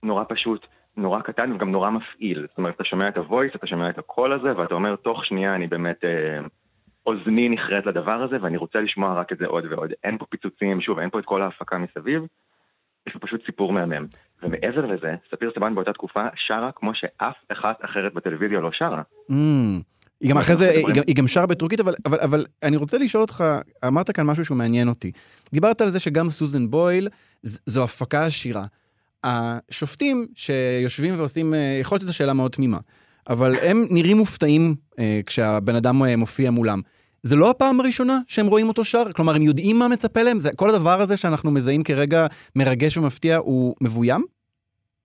נורא 0.03 0.25
פשוט, 0.29 0.67
נורא 0.97 1.21
קטן 1.21 1.53
וגם 1.53 1.71
נורא 1.71 1.91
מפעיל. 1.91 2.47
זאת 2.49 2.59
אומרת, 2.59 2.75
אתה 2.75 2.85
שומע 2.85 3.09
את 3.09 3.17
הוויס, 3.17 3.53
אתה 3.57 3.67
שומע 3.67 3.91
את 3.91 3.99
הקול 3.99 4.33
הזה, 4.33 4.57
ואתה 4.57 4.75
אומר, 4.75 4.97
תוך 4.97 5.25
שנייה 5.25 5.55
אני 5.55 5.67
באמת, 5.67 6.05
uh, 6.05 6.49
אוזני 7.07 7.49
נחרט 7.49 7.87
לדבר 7.87 8.23
הזה, 8.23 8.37
ואני 8.43 8.57
רוצה 8.57 8.81
לשמוע 8.81 9.15
רק 9.15 9.33
את 9.33 9.39
זה 9.39 9.47
עוד 9.47 9.65
ועוד. 9.71 9.93
אין 10.05 10.19
פה 10.19 10.27
פיצוצים, 10.27 10.81
שוב, 10.81 10.99
אין 10.99 11.11
פה 11.11 11.19
את 11.19 11.25
כל 11.25 11.43
ההפקה 11.43 11.79
מסביב, 11.79 12.23
יש 13.07 13.13
פה 13.13 13.19
פשוט 13.19 13.47
סיפור 13.47 13.73
מהמם. 13.73 14.07
ומעבר 14.43 14.87
לזה, 14.87 15.15
ספיר 15.31 15.53
סבן 15.55 15.75
באותה 15.75 15.93
תקופה 15.93 16.25
שרה 16.37 16.73
כמו 16.73 16.91
שאף 16.95 17.37
אחת 17.49 17.85
אחרת 17.85 18.15
בטלוויזיה 18.15 18.61
לא 18.61 18.71
שרה. 18.73 19.03
Mm. 19.31 19.35
היא 20.21 20.31
גם 20.31 20.39
אחרי 20.39 20.57
זה, 20.57 20.71
היא 20.71 20.95
גם, 20.95 21.03
היא 21.07 21.17
גם 21.17 21.27
שרה 21.27 21.47
בטורקית, 21.47 21.81
אבל, 21.81 21.95
אבל, 22.07 22.19
אבל 22.21 22.47
אני 22.63 22.77
רוצה 22.77 22.99
לשאול 22.99 23.23
אותך, 23.23 23.45
אמרת 23.87 24.11
כאן 24.11 24.27
משהו 24.27 24.45
שהוא 24.45 24.59
מעניין 24.59 24.89
אותי. 24.89 25.13
דיברת 25.53 25.81
על 25.81 25.91
זה 25.91 25.99
שגם 25.99 26.29
סוזן 26.29 26.71
בויל 26.71 27.09
זו 27.43 27.85
הפקה 27.85 28.27
עשירה. 28.27 28.65
השופטים 29.25 30.27
שיושבים 30.35 31.15
ועושים, 31.17 31.55
אה, 31.55 31.79
יכול 31.81 31.97
להיות 31.97 32.03
שזו 32.03 32.17
שאלה 32.17 32.35
מאוד 32.35 32.51
תמימה, 32.51 32.79
אבל 33.29 33.55
הם 33.63 33.85
נראים 33.91 34.17
מופתעים 34.17 34.75
אה, 34.99 35.21
כשהבן 35.27 35.75
אדם 35.75 36.03
אה, 36.03 36.17
מופיע 36.17 36.51
מולם. 36.51 36.81
זה 37.23 37.37
לא 37.37 37.51
הפעם 37.51 37.81
הראשונה 37.81 38.19
שהם 38.27 38.47
רואים 38.47 38.69
אותו 38.69 38.85
שר? 38.85 39.13
כלומר, 39.17 39.35
הם 39.35 39.43
יודעים 39.43 39.79
מה 39.79 39.89
מצפה 39.89 40.23
להם? 40.23 40.41
זה, 40.41 40.51
כל 40.57 40.71
הדבר 40.71 41.01
הזה 41.01 41.17
שאנחנו 41.17 41.51
מזהים 41.51 41.83
כרגע 41.83 42.27
מרגש 42.57 42.97
ומפתיע 42.97 43.37
הוא 43.37 43.75
מבוים? 43.81 44.25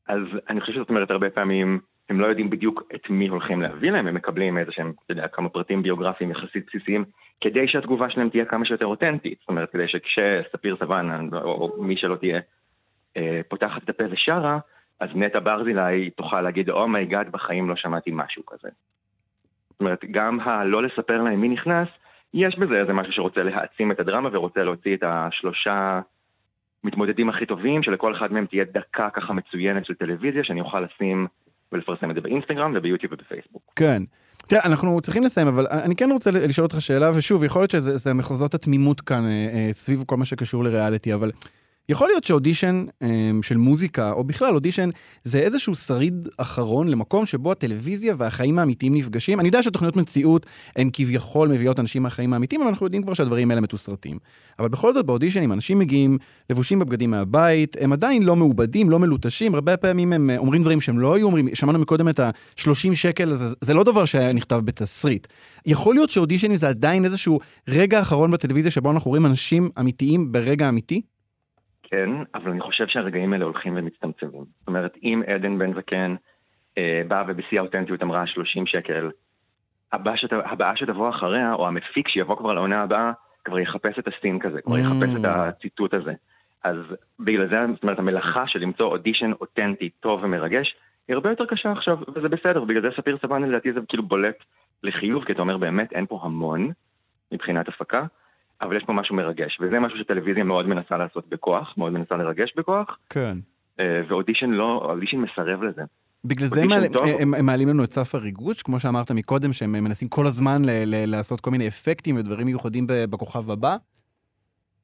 אז 0.07 0.21
אני 0.49 0.61
חושב 0.61 0.73
שזאת 0.73 0.89
אומרת, 0.89 1.11
הרבה 1.11 1.29
פעמים 1.29 1.79
הם 2.09 2.19
לא 2.19 2.27
יודעים 2.27 2.49
בדיוק 2.49 2.83
את 2.95 3.09
מי 3.09 3.27
הולכים 3.27 3.61
להביא 3.61 3.91
להם, 3.91 4.07
הם 4.07 4.15
מקבלים 4.15 4.57
איזה 4.57 4.71
שהם, 4.71 4.93
אתה 5.05 5.11
יודע, 5.11 5.27
כמה 5.27 5.49
פרטים 5.49 5.83
ביוגרפיים 5.83 6.31
יחסית 6.31 6.65
בסיסיים, 6.67 7.05
כדי 7.41 7.67
שהתגובה 7.67 8.09
שלהם 8.09 8.29
תהיה 8.29 8.45
כמה 8.45 8.65
שיותר 8.65 8.85
אותנטית. 8.85 9.39
זאת 9.39 9.49
אומרת, 9.49 9.71
כדי 9.71 9.87
שכשספיר 9.87 10.77
סבן, 10.79 11.29
או, 11.33 11.73
מי 11.83 11.97
שלא 11.97 12.15
תהיה, 12.15 12.39
אה, 13.17 13.41
פותחת 13.47 13.83
את 13.83 13.89
הפה 13.89 14.03
ושרה, 14.11 14.59
אז 14.99 15.09
נטע 15.15 15.39
ברזילי 15.39 16.09
תוכל 16.09 16.41
להגיד, 16.41 16.69
oh 16.69 16.85
my 16.85 17.00
god, 17.00 17.31
בחיים 17.31 17.69
לא 17.69 17.75
שמעתי 17.75 18.11
משהו 18.13 18.45
כזה. 18.45 18.69
זאת 19.69 19.79
אומרת, 19.79 20.05
גם 20.11 20.39
הלא 20.39 20.83
לספר 20.83 21.21
להם 21.21 21.41
מי 21.41 21.49
נכנס, 21.49 21.87
יש 22.33 22.59
בזה 22.59 22.79
איזה 22.79 22.93
משהו 22.93 23.13
שרוצה 23.13 23.43
להעצים 23.43 23.91
את 23.91 23.99
הדרמה 23.99 24.29
ורוצה 24.31 24.63
להוציא 24.63 24.95
את 24.95 25.03
השלושה 25.03 26.01
מתמודדים 26.83 27.29
הכי 27.29 27.45
טובים, 27.45 27.83
שלכל 27.83 28.15
אחד 28.15 28.33
מהם 28.33 28.45
תהיה 28.45 28.63
דקה 28.63 29.09
ככה 29.09 29.33
מצוינת 29.33 29.85
של 29.85 29.93
טלוויזיה, 29.93 30.43
שאני 30.43 30.61
אוכל 30.61 30.79
לשים 30.79 31.27
ולפרסם 31.73 32.09
את 32.09 32.15
זה 32.15 32.21
באינסטגרם 32.21 32.73
וביוטיוב 32.75 33.13
ובפייסבוק. 33.13 33.61
כן. 33.75 34.03
תראה, 34.47 34.61
אנחנו 34.65 35.01
צריכים 35.01 35.23
לסיים, 35.23 35.47
אבל 35.47 35.67
אני 35.71 35.95
כן 35.95 36.09
רוצה 36.11 36.31
לשאול 36.31 36.65
אותך 36.65 36.81
שאלה, 36.81 37.11
ושוב, 37.15 37.43
יכול 37.43 37.61
להיות 37.61 37.71
שזה 37.71 37.97
זה 37.97 38.13
מחוזות 38.13 38.53
התמימות 38.53 39.01
כאן 39.01 39.25
אה, 39.25 39.29
אה, 39.53 39.69
סביב 39.71 40.03
כל 40.05 40.17
מה 40.17 40.25
שקשור 40.25 40.63
לריאליטי, 40.63 41.13
אבל 41.13 41.31
יכול 41.89 42.07
להיות 42.07 42.23
שאודישן 42.23 42.85
אה, 43.01 43.07
של 43.41 43.57
מוזיקה, 43.57 44.11
או 44.11 44.23
בכלל 44.23 44.53
אודישן, 44.53 44.89
זה 45.23 45.39
איזשהו 45.39 45.75
שריד 45.75 46.27
אחרון 46.37 46.87
למקום 46.87 47.25
שבו 47.25 47.51
הטלוויזיה 47.51 48.15
והחיים 48.17 48.59
האמיתיים 48.59 48.95
נפגשים. 48.95 49.39
אני 49.39 49.47
יודע 49.47 49.63
שתוכניות 49.63 49.95
מציאות 49.95 50.45
הן 50.75 50.89
כביכול 50.93 51.49
מביאות 51.49 51.79
אנשים 51.79 52.03
מהחיים 52.03 52.33
האמיתיים, 52.33 52.61
אבל 52.61 52.69
אנחנו 52.69 52.85
יודעים 52.85 53.03
כבר 53.03 53.13
שהדברים 53.13 53.49
האלה 53.51 53.61
מתוסרטים. 53.61 54.17
אבל 54.59 54.67
בכל 54.67 54.93
זאת 54.93 55.05
באודישנים 55.05 55.51
אנשים 55.51 55.79
מגיעים 55.79 56.17
לבושים 56.49 56.79
בבגדים 56.79 57.11
מהבית, 57.11 57.75
הם 57.79 57.93
עדיין 57.93 58.23
לא 58.23 58.35
מעובדים, 58.35 58.89
לא 58.89 58.99
מלוטשים, 58.99 59.55
הרבה 59.55 59.77
פעמים 59.77 60.13
הם 60.13 60.29
אה, 60.29 60.37
אומרים 60.37 60.61
דברים 60.61 60.81
שהם 60.81 60.99
לא 60.99 61.15
היו 61.15 61.25
אומרים, 61.25 61.47
שמענו 61.53 61.79
מקודם 61.79 62.09
את 62.09 62.19
ה-30 62.19 62.93
שקל, 62.93 63.35
זה, 63.35 63.47
זה 63.61 63.73
לא 63.73 63.83
דבר 63.83 64.05
שנכתב 64.05 64.61
בתסריט. 64.65 65.27
יכול 65.65 65.95
להיות 65.95 66.09
שאודישנים 66.09 66.57
זה 66.57 66.69
עדיין 66.69 67.05
איזשהו 67.05 67.39
רגע 67.67 68.01
אחרון 68.01 68.31
בטלוויזיה 68.31 68.71
שבו 68.71 68.91
אנחנו 68.91 69.09
רואים 69.09 69.25
אנשים 69.25 69.69
אמיתיים 69.79 70.31
ברגע 70.31 70.69
אמיתי? 70.69 71.01
כן, 71.93 72.09
אבל 72.35 72.51
אני 72.51 72.61
חושב 72.61 72.87
שהרגעים 72.87 73.33
האלה 73.33 73.45
הולכים 73.45 73.73
ומצטמצמים. 73.77 74.43
זאת 74.59 74.67
אומרת, 74.67 74.97
אם 75.03 75.21
עדן 75.27 75.57
בן 75.57 75.73
זקן 75.73 76.15
אה, 76.77 77.01
באה 77.07 77.23
ובשיא 77.27 77.59
האותנטיות 77.59 78.03
אמרה 78.03 78.27
30 78.27 78.65
שקל, 78.67 79.11
הבאה, 79.91 80.17
שת, 80.17 80.33
הבאה 80.33 80.75
שתבוא 80.75 81.09
אחריה, 81.09 81.53
או 81.53 81.67
המפיק 81.67 82.07
שיבוא 82.07 82.35
כבר 82.35 82.53
לעונה 82.53 82.81
הבאה, 82.81 83.11
כבר 83.45 83.59
יחפש 83.59 83.99
את 83.99 84.07
הסטים 84.07 84.39
כזה, 84.39 84.61
כבר 84.61 84.77
יחפש 84.77 85.09
את 85.19 85.25
הציטוט 85.25 85.93
הזה. 85.93 86.13
אז 86.63 86.75
בגלל 87.19 87.49
זה, 87.49 87.73
זאת 87.73 87.83
אומרת, 87.83 87.99
המלאכה 87.99 88.47
של 88.47 88.59
למצוא 88.59 88.85
אודישן 88.85 89.31
אותנטי, 89.41 89.89
טוב 89.89 90.23
ומרגש, 90.23 90.75
היא 91.07 91.13
הרבה 91.13 91.29
יותר 91.29 91.45
קשה 91.45 91.71
עכשיו, 91.71 91.97
וזה 92.15 92.29
בסדר, 92.29 92.63
בגלל 92.63 92.81
זה 92.81 92.89
ספיר 92.97 93.17
סבן 93.21 93.43
לדעתי 93.43 93.73
זה 93.73 93.79
כאילו 93.89 94.03
בולט 94.03 94.37
לחיוב, 94.83 95.25
כי 95.25 95.31
אתה 95.31 95.41
אומר 95.41 95.57
באמת 95.57 95.93
אין 95.93 96.05
פה 96.05 96.19
המון 96.23 96.71
מבחינת 97.31 97.67
הפקה, 97.67 98.05
אבל 98.61 98.77
יש 98.77 98.83
פה 98.83 98.93
משהו 98.93 99.15
מרגש, 99.15 99.57
וזה 99.61 99.79
משהו 99.79 99.97
שטלוויזיה 99.97 100.43
מאוד 100.43 100.67
מנסה 100.67 100.97
לעשות 100.97 101.29
בכוח, 101.29 101.73
מאוד 101.77 101.93
מנסה 101.93 102.15
לרגש 102.15 102.53
בכוח, 102.57 102.97
כן. 103.09 103.37
אה, 103.79 104.01
ואודישן 104.07 104.49
לא, 104.49 104.81
אודישן 104.85 105.17
מסרב 105.17 105.63
לזה. 105.63 105.81
בגלל 106.25 106.47
זה 106.47 106.61
הם. 106.61 106.69
הם, 107.19 107.33
הם 107.33 107.45
מעלים 107.45 107.67
לנו 107.67 107.83
את 107.83 107.93
סף 107.93 108.15
הריגוש, 108.15 108.61
כמו 108.61 108.79
שאמרת 108.79 109.11
מקודם, 109.11 109.53
שהם 109.53 109.71
מנסים 109.71 110.07
כל 110.07 110.27
הזמן 110.27 110.65
ל- 110.65 110.83
ל- 110.85 111.05
לעשות 111.11 111.41
כל 111.41 111.51
מיני 111.51 111.67
אפקטים 111.67 112.15
ודברים 112.15 112.45
מיוחדים 112.45 112.87
בכוכב 112.89 113.51
הבא. 113.51 113.75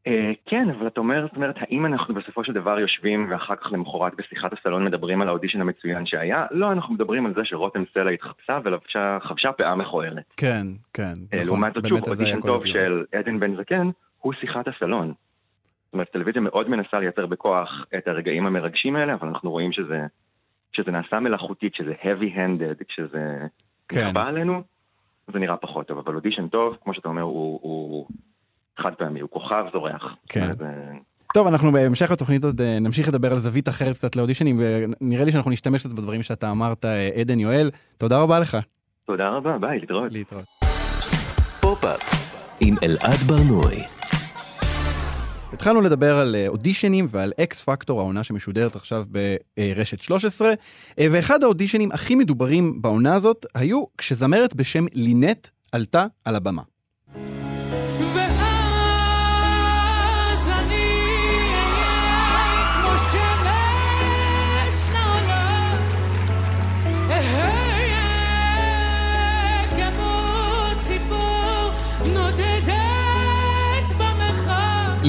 אה, 0.10 0.32
כן, 0.46 0.70
אבל 0.70 0.88
אתה 0.88 1.00
אומר, 1.00 1.22
זאת 1.28 1.36
אומרת, 1.36 1.56
האם 1.58 1.86
אנחנו 1.86 2.14
בסופו 2.14 2.44
של 2.44 2.54
דבר 2.54 2.80
יושבים 2.80 3.28
ואחר 3.32 3.56
כך 3.56 3.72
למחרת 3.72 4.14
בשיחת 4.18 4.54
הסלון 4.54 4.86
מדברים 4.86 5.22
על 5.22 5.28
האודישן 5.28 5.62
המצוין 5.62 6.06
שהיה? 6.06 6.46
לא, 6.52 6.72
אנחנו 6.72 6.94
מדברים 6.94 7.26
על 7.26 7.34
זה 7.34 7.42
שרותם 7.44 7.84
סלע 7.94 8.12
התחפשה 8.12 8.60
וחבשה 8.64 9.52
פאה 9.52 9.76
מכוערת. 9.76 10.24
כן, 10.38 10.66
כן. 10.94 11.04
אה, 11.04 11.38
נכון, 11.38 11.48
לעומת 11.48 11.74
זאת, 11.74 11.88
שוב, 11.88 12.08
אודישן 12.08 12.42
טוב. 12.42 12.66
של 12.66 13.06
עדן 13.14 13.40
בן 13.40 13.56
זקן, 13.56 13.90
הוא 14.20 14.34
שיחת 14.34 14.68
הסלון. 14.68 15.08
זאת 15.08 15.94
אומרת, 15.94 16.10
טלוויזיה 16.10 16.42
מאוד 16.42 16.70
מנסה 16.70 17.00
לייצר 17.00 17.26
בכוח 17.26 17.86
את 17.98 18.08
הרגעים 18.08 18.46
המרגשים 18.46 18.96
האלה, 18.96 19.14
אבל 19.14 19.28
אנחנו 19.28 19.52
רואים 19.52 19.72
שזה, 19.72 20.06
שזה 20.72 20.92
נעשה 20.92 21.20
מלאכותית, 21.20 21.76
שזה 21.76 21.94
heavy-handed, 22.04 22.84
כשזה 22.88 23.38
כן. 23.88 24.08
נכפה 24.08 24.24
עלינו, 24.24 24.64
זה 25.34 25.40
נראה 25.40 25.58
פחות 25.58 25.88
טוב. 25.88 25.98
אבל 25.98 26.16
אודישן 26.16 26.48
טוב, 26.48 26.78
כמו 26.84 26.94
שאתה 26.94 27.08
אומר, 27.08 27.22
הוא, 27.22 27.60
הוא 27.62 28.08
חד 28.84 28.92
פעמי, 28.98 29.20
הוא 29.20 29.30
כוכב 29.30 29.64
זורח. 29.74 30.04
כן. 30.30 30.50
אז, 30.50 30.62
אה, 30.62 30.68
טוב, 31.34 31.48
אנחנו 31.48 31.72
בהמשך 31.72 32.12
התוכנית 32.12 32.44
עוד 32.44 32.62
אה, 32.62 32.80
נמשיך 32.80 33.08
לדבר 33.08 33.32
על 33.32 33.40
זווית 33.40 33.70
אחרת 33.70 33.96
קצת 33.96 34.16
לאודישנים, 34.16 34.60
ונראה 34.62 35.26
לי 35.26 35.32
שאנחנו 35.32 35.52
נשתמש 35.52 35.82
קצת 35.82 35.94
בדברים 35.94 36.24
שאתה 36.24 36.52
אמרת, 36.52 36.86
אה, 36.86 37.10
עדן 37.16 37.40
יואל. 37.40 37.70
תודה 37.98 38.22
רבה 38.22 38.40
לך. 38.40 38.58
תודה 39.06 39.30
רבה, 39.30 39.58
ביי, 39.58 39.80
להתראות. 39.80 40.12
להתראות. 40.12 40.46
פופ-אפ 41.62 42.02
עם 42.62 42.76
אלעד 42.84 43.20
ברנוי. 43.28 43.84
התחלנו 45.54 45.82
לדבר 45.82 46.20
על 46.20 46.36
אודישנים 46.48 47.06
ועל 47.10 47.32
אקס 47.44 47.62
פקטור, 47.62 48.00
העונה 48.00 48.24
שמשודרת 48.24 48.76
עכשיו 48.76 49.04
ברשת 49.58 50.00
13, 50.00 50.50
אה, 51.00 51.08
ואחד 51.12 51.44
האודישנים 51.44 51.92
הכי 51.92 52.16
מדוברים 52.16 52.82
בעונה 52.82 53.16
הזאת 53.16 53.46
היו 53.56 53.84
כשזמרת 53.98 54.56
בשם 54.56 54.86
לינט 54.94 55.48
עלתה 55.72 56.06
על 56.26 56.36
הבמה. 56.36 56.62
ואז 58.16 58.39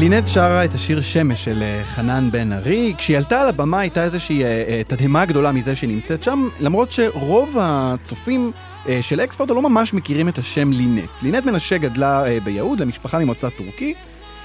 לינט 0.00 0.28
שרה 0.28 0.64
את 0.64 0.74
השיר 0.74 1.00
שמש 1.00 1.44
של 1.44 1.62
אה, 1.62 1.82
חנן 1.84 2.28
בן 2.32 2.52
ארי. 2.52 2.94
כשהיא 2.98 3.16
עלתה 3.16 3.42
על 3.42 3.48
הבמה 3.48 3.80
הייתה 3.80 4.04
איזושהי 4.04 4.44
אה, 4.44 4.64
אה, 4.68 4.82
תדהמה 4.86 5.24
גדולה 5.24 5.52
מזה 5.52 5.76
שהיא 5.76 5.90
נמצאת 5.90 6.22
שם, 6.22 6.48
למרות 6.60 6.92
שרוב 6.92 7.56
הצופים 7.60 8.52
של 9.00 9.20
אקס 9.20 9.36
פקטור 9.36 9.56
לא 9.56 9.62
ממש 9.62 9.94
מכירים 9.94 10.28
את 10.28 10.38
השם 10.38 10.72
לינט. 10.72 11.10
לינט 11.22 11.44
מנשה 11.44 11.78
גדלה 11.78 12.24
ביהוד 12.44 12.80
למשפחה 12.80 13.18
ממוצא 13.18 13.48
טורקי. 13.48 13.84
היא 13.84 13.94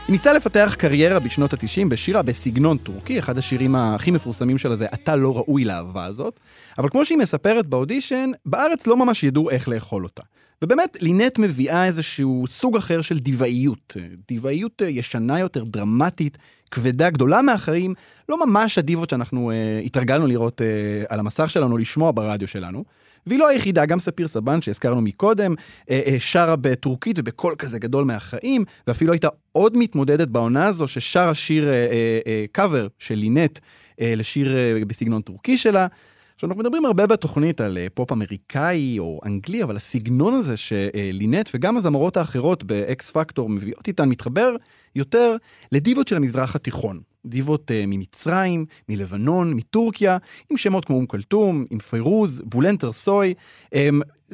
ניסתה 0.10 0.34
לפתח 0.34 0.76
קריירה 0.78 1.20
בשנות 1.20 1.54
ה-90 1.54 1.88
בשירה 1.89 2.22
בסגנון 2.22 2.78
טורקי, 2.78 3.20
אחד 3.20 3.38
השירים 3.38 3.76
הכי 3.76 4.12
מפורסמים 4.12 4.58
שלה 4.58 4.76
זה 4.76 4.86
"אתה 4.94 5.15
לא 5.15 5.38
ראוי 5.38 5.65
לאהבה 5.65 6.06
הזאת", 6.06 6.39
אבל 6.78 6.89
כמו 6.89 7.06
שהיא 7.06 7.18
מספרת 7.18 7.65
באודישן, 7.65 8.32
בארץ 8.46 8.88
לא 8.88 8.98
ממש 8.98 9.24
ידעו 9.24 9.50
איך 9.50 9.70
לאכול 9.70 10.04
אותה. 10.04 10.24
ובאמת, 10.62 10.98
לינט 11.02 11.39
מביאה 11.39 11.86
איזשהו 11.86 12.44
סוג 12.48 12.78
אחר 12.78 13.02
של 13.02 13.18
דיוואיות. 13.18 13.98
דיוואיות 14.28 14.82
אה, 14.82 14.88
ישנה 14.88 15.39
יותר, 15.39 15.63
דרמטית, 15.63 16.38
כבדה, 16.72 17.10
גדולה 17.10 17.41
מהחיים, 17.41 17.94
לא 18.30 18.46
ממש 18.46 18.78
הדיבות 18.78 19.10
שאנחנו 19.10 19.52
אה, 19.52 19.82
התרגלנו 19.86 20.28
לראות 20.28 20.62
אה, 20.62 21.04
על 21.10 21.20
המסך 21.20 21.50
שלנו, 21.50 21.78
לשמוע 21.78 22.12
ברדיו 22.15 22.48
שלנו. 22.48 22.84
והיא 23.28 23.39
לא 23.39 23.48
היחידה, 23.48 23.86
גם 23.86 24.00
ספיר 24.00 24.28
סבן 24.28 24.62
שהזכרנו 24.62 25.02
מקודם, 25.02 25.56
אה, 25.89 26.02
אה, 26.06 26.15
שרה 26.20 26.56
בטורקית 26.56 27.20
ובקול 27.20 27.56
כזה 27.58 27.80
גדול 27.80 28.06
מהחיים, 28.06 28.65
ואפילו 28.88 29.12
הייתה 29.12 29.28
עוד 29.52 29.78
מתמודדת 29.78 30.28
בעונה 30.28 30.68
הזו 30.68 30.88
ששרה 30.88 31.34
שיר 31.34 31.68
אה, 31.68 31.74
אה, 31.74 32.20
אה, 32.28 32.46
קאבר 32.52 32.88
של 33.00 33.15
לינט 33.15 33.60
אה, 34.02 34.13
לשיר 34.18 34.56
אה, 34.56 34.86
בסגנון 34.88 35.22
טורקי 35.22 35.58
שלה. 35.58 35.88
עכשיו, 36.36 36.50
אנחנו 36.50 36.63
מדברים 36.63 36.86
הרבה 36.86 37.08
בתוכנית 37.08 37.62
על 37.62 37.78
אה, 37.78 37.88
פופ 37.93 38.12
אמריקאי 38.12 39.00
או 39.00 39.19
אנגלי, 39.26 39.63
אבל 39.63 39.76
הסגנון 39.76 40.34
הזה 40.34 40.58
שלינט 40.58 41.50
וגם 41.54 41.78
הזמרות 41.78 42.17
האחרות 42.17 42.63
באקס 42.63 43.12
פקטור 43.12 43.50
מביאות 43.50 43.88
איתן 43.88 44.10
מתחבר 44.10 44.56
יותר 44.95 45.36
לדיבות 45.71 46.08
של 46.08 46.15
המזרח 46.15 46.56
התיכון. 46.56 47.00
דיבות 47.26 47.71
uh, 47.71 47.74
ממצרים, 47.88 48.65
מלבנון, 48.89 49.54
מטורקיה, 49.54 50.17
עם 50.52 50.58
שמות 50.58 50.86
כמו 50.86 50.95
אום 50.95 51.06
כולתום, 51.06 51.65
עם 51.69 51.80
פיירוז, 51.80 52.41
בולנט 52.45 52.91
ארסוי. 52.91 53.34
Um, 53.65 53.78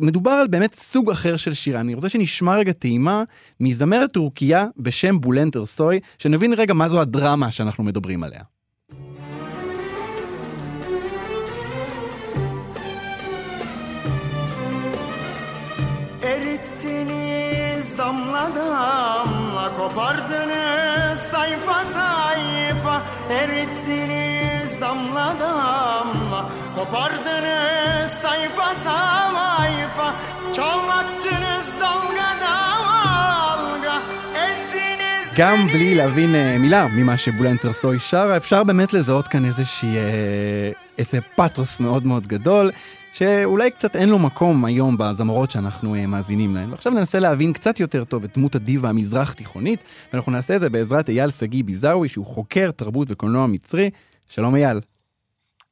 מדובר 0.01 0.31
על 0.31 0.47
באמת 0.47 0.75
סוג 0.75 1.09
אחר 1.09 1.37
של 1.37 1.53
שירה. 1.53 1.79
אני 1.79 1.93
רוצה 1.93 2.09
שנשמע 2.09 2.55
רגע 2.55 2.71
טעימה 2.71 3.23
מזמרת 3.59 4.13
טורקיה 4.13 4.67
בשם 4.77 5.21
בולנט 5.21 5.65
ארסוי, 5.65 5.99
שנבין 6.17 6.53
רגע 6.53 6.73
מה 6.73 6.89
זו 6.89 7.01
הדרמה 7.01 7.51
שאנחנו 7.51 7.83
מדברים 7.83 8.23
עליה. 8.23 8.41
Erittiniz 16.31 17.97
damla 17.97 18.49
damla 18.55 19.65
Kopardınız 19.77 21.19
sayfa 21.31 21.85
sayfa 21.93 23.01
Erittiniz 23.29 24.81
damla 24.81 25.33
damla 25.39 26.49
Kopardınız 26.75 28.11
sayfa 28.11 28.75
sayfa 28.85 30.15
Çalmattınız 30.55 31.67
dalga 31.81 32.29
dalga 32.41 33.95
Ezdiniz 34.45 35.37
גם 35.37 35.67
בלי 35.67 35.95
להבין 35.95 36.35
אה, 36.35 36.57
מילה 36.59 36.87
ממה 36.87 37.17
שבולנטר 37.17 37.73
סוי 37.73 37.99
שרה, 37.99 38.37
אפשר 38.37 38.63
באמת 38.63 38.93
לזהות 38.93 39.27
כאן 39.27 39.45
איזושהי, 39.45 39.97
אה, 39.97 40.71
איזה 40.97 41.21
פאתוס 41.35 41.79
מאוד 41.79 42.05
מאוד 42.05 42.27
גדול, 42.27 42.71
שאולי 43.13 43.71
קצת 43.71 43.95
אין 43.95 44.09
לו 44.09 44.19
מקום 44.19 44.65
היום 44.65 44.97
בזמרות 44.97 45.51
שאנחנו 45.51 45.95
אה, 45.95 46.07
מאזינים 46.07 46.55
להן. 46.55 46.71
ועכשיו 46.71 46.93
ננסה 46.93 47.19
להבין 47.19 47.53
קצת 47.53 47.79
יותר 47.79 48.03
טוב 48.03 48.23
את 48.23 48.37
דמות 48.37 48.55
הדיבה 48.55 48.89
המזרח-תיכונית, 48.89 50.09
ואנחנו 50.13 50.31
נעשה 50.31 50.55
את 50.55 50.59
זה 50.59 50.69
בעזרת 50.69 51.09
אייל 51.09 51.29
שגיא 51.29 51.63
ביזאווי, 51.63 52.09
שהוא 52.09 52.25
חוקר 52.25 52.71
תרבות 52.71 53.07
וקולנוע 53.11 53.47
מצרי. 53.47 53.89
שלום 54.27 54.55
אייל. 54.55 54.77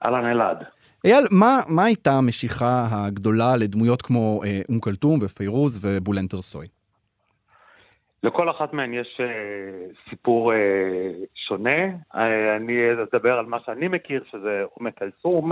אהלן 0.06 0.26
אלעד. 0.26 0.64
אייל, 1.06 1.24
מה, 1.32 1.60
מה 1.68 1.86
הייתה 1.86 2.12
המשיכה 2.12 2.88
הגדולה 2.92 3.56
לדמויות 3.58 4.02
כמו 4.02 4.42
אה, 4.46 4.62
אום 4.70 4.80
כלתום 4.80 5.20
ופיירוז 5.22 5.86
ובולנטר 5.86 6.42
סוי? 6.42 6.68
לכל 8.24 8.50
אחת 8.50 8.74
מהן 8.74 8.94
יש 8.94 9.18
אה, 9.20 9.86
סיפור 10.10 10.54
אה, 10.54 11.12
שונה. 11.36 11.82
אה, 12.16 12.56
אני 12.56 12.74
אדבר 13.14 13.40
על 13.40 13.46
מה 13.46 13.58
שאני 13.66 13.88
מכיר, 13.88 14.24
שזה 14.32 14.64
אום 14.78 14.92
כלסום. 14.92 15.52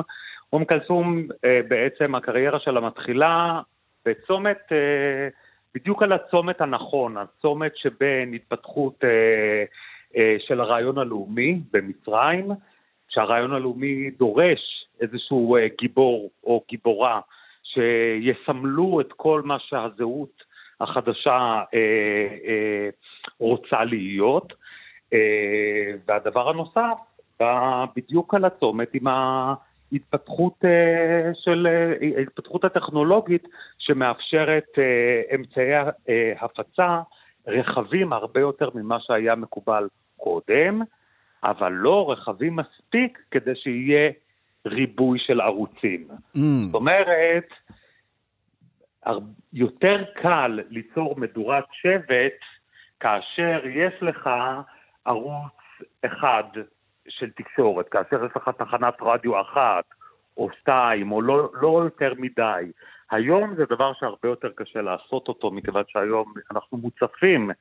אום 0.54 0.66
כלסום, 0.66 1.28
אה, 1.46 1.60
בעצם 1.68 2.16
הקריירה 2.16 2.60
שלה 2.60 2.82
מתחילה 2.82 3.62
בצומת, 4.06 4.60
אה, 4.72 5.28
בדיוק 5.76 6.04
על 6.04 6.12
הצומת 6.12 6.62
הנכון, 6.62 7.18
הצומת 7.18 7.78
שבין 7.78 8.34
התפתחות 8.34 9.04
אה, 9.04 10.36
של 10.40 10.62
הרעיון 10.62 10.98
הלאומי 10.98 11.60
במצרים, 11.74 12.52
שהרעיון 13.10 13.54
הלאומי 13.54 14.10
דורש 14.10 14.88
איזשהו 15.02 15.58
גיבור 15.80 16.30
או 16.44 16.64
גיבורה 16.70 17.20
שיסמלו 17.64 19.02
את 19.02 19.14
כל 19.14 19.42
מה 19.46 19.60
שהזהות 19.60 20.44
החדשה 20.82 21.64
רוצה 23.40 23.84
להיות. 23.84 24.54
והדבר 26.08 26.50
הנוסף, 26.50 26.98
בדיוק 27.96 28.34
על 28.34 28.46
הצומת 28.46 28.90
עם 28.94 29.08
ההתפתחות 29.92 30.54
אה, 30.66 31.32
של, 31.34 31.68
אה, 31.68 32.18
ההתפתחות 32.18 32.64
הטכנולוגית 32.64 33.48
שמאפשרת 33.78 34.68
אה, 34.78 35.36
אמצעי 35.36 35.72
הפצה 36.40 37.02
רחבים 37.48 38.14
הרבה 38.14 38.40
יותר 38.40 38.70
ממה 38.76 38.98
שהיה 39.00 39.36
מקובל 39.36 39.88
קודם, 40.18 40.82
אבל 41.44 41.72
לא 41.72 42.12
רחבים 42.12 42.56
מספיק 42.56 43.20
כדי 43.32 43.56
שיהיה 43.56 44.12
ריבוי 44.66 45.20
של 45.20 45.42
ערוצים. 45.42 46.08
Mm. 46.10 46.40
זאת 46.66 46.76
אומרת, 46.76 47.48
יותר 49.54 50.04
קל 50.22 50.60
ליצור 50.70 51.16
מדורת 51.20 51.66
שבט 51.72 52.40
כאשר 53.00 53.60
יש 53.66 53.94
לך 54.02 54.30
ערוץ 55.06 55.54
אחד 56.06 56.44
של 57.10 57.30
תקשורת, 57.32 57.90
כאשר 57.90 58.26
יש 58.26 58.32
לך 58.36 58.50
תחנת 58.58 58.98
רדיו 59.02 59.42
אחת 59.42 59.84
או 60.38 60.50
שתיים, 60.60 61.12
או 61.12 61.22
לא, 61.22 61.50
לא 61.62 61.82
יותר 61.84 62.14
מדי. 62.18 62.72
היום 63.12 63.56
זה 63.56 63.66
דבר 63.70 63.94
שהרבה 63.94 64.30
יותר 64.30 64.50
קשה 64.56 64.82
לעשות 64.82 65.28
אותו, 65.28 65.52
מכיוון 65.52 65.84
שהיום 65.88 66.34
אנחנו 66.52 66.78
מוצפים 66.78 67.52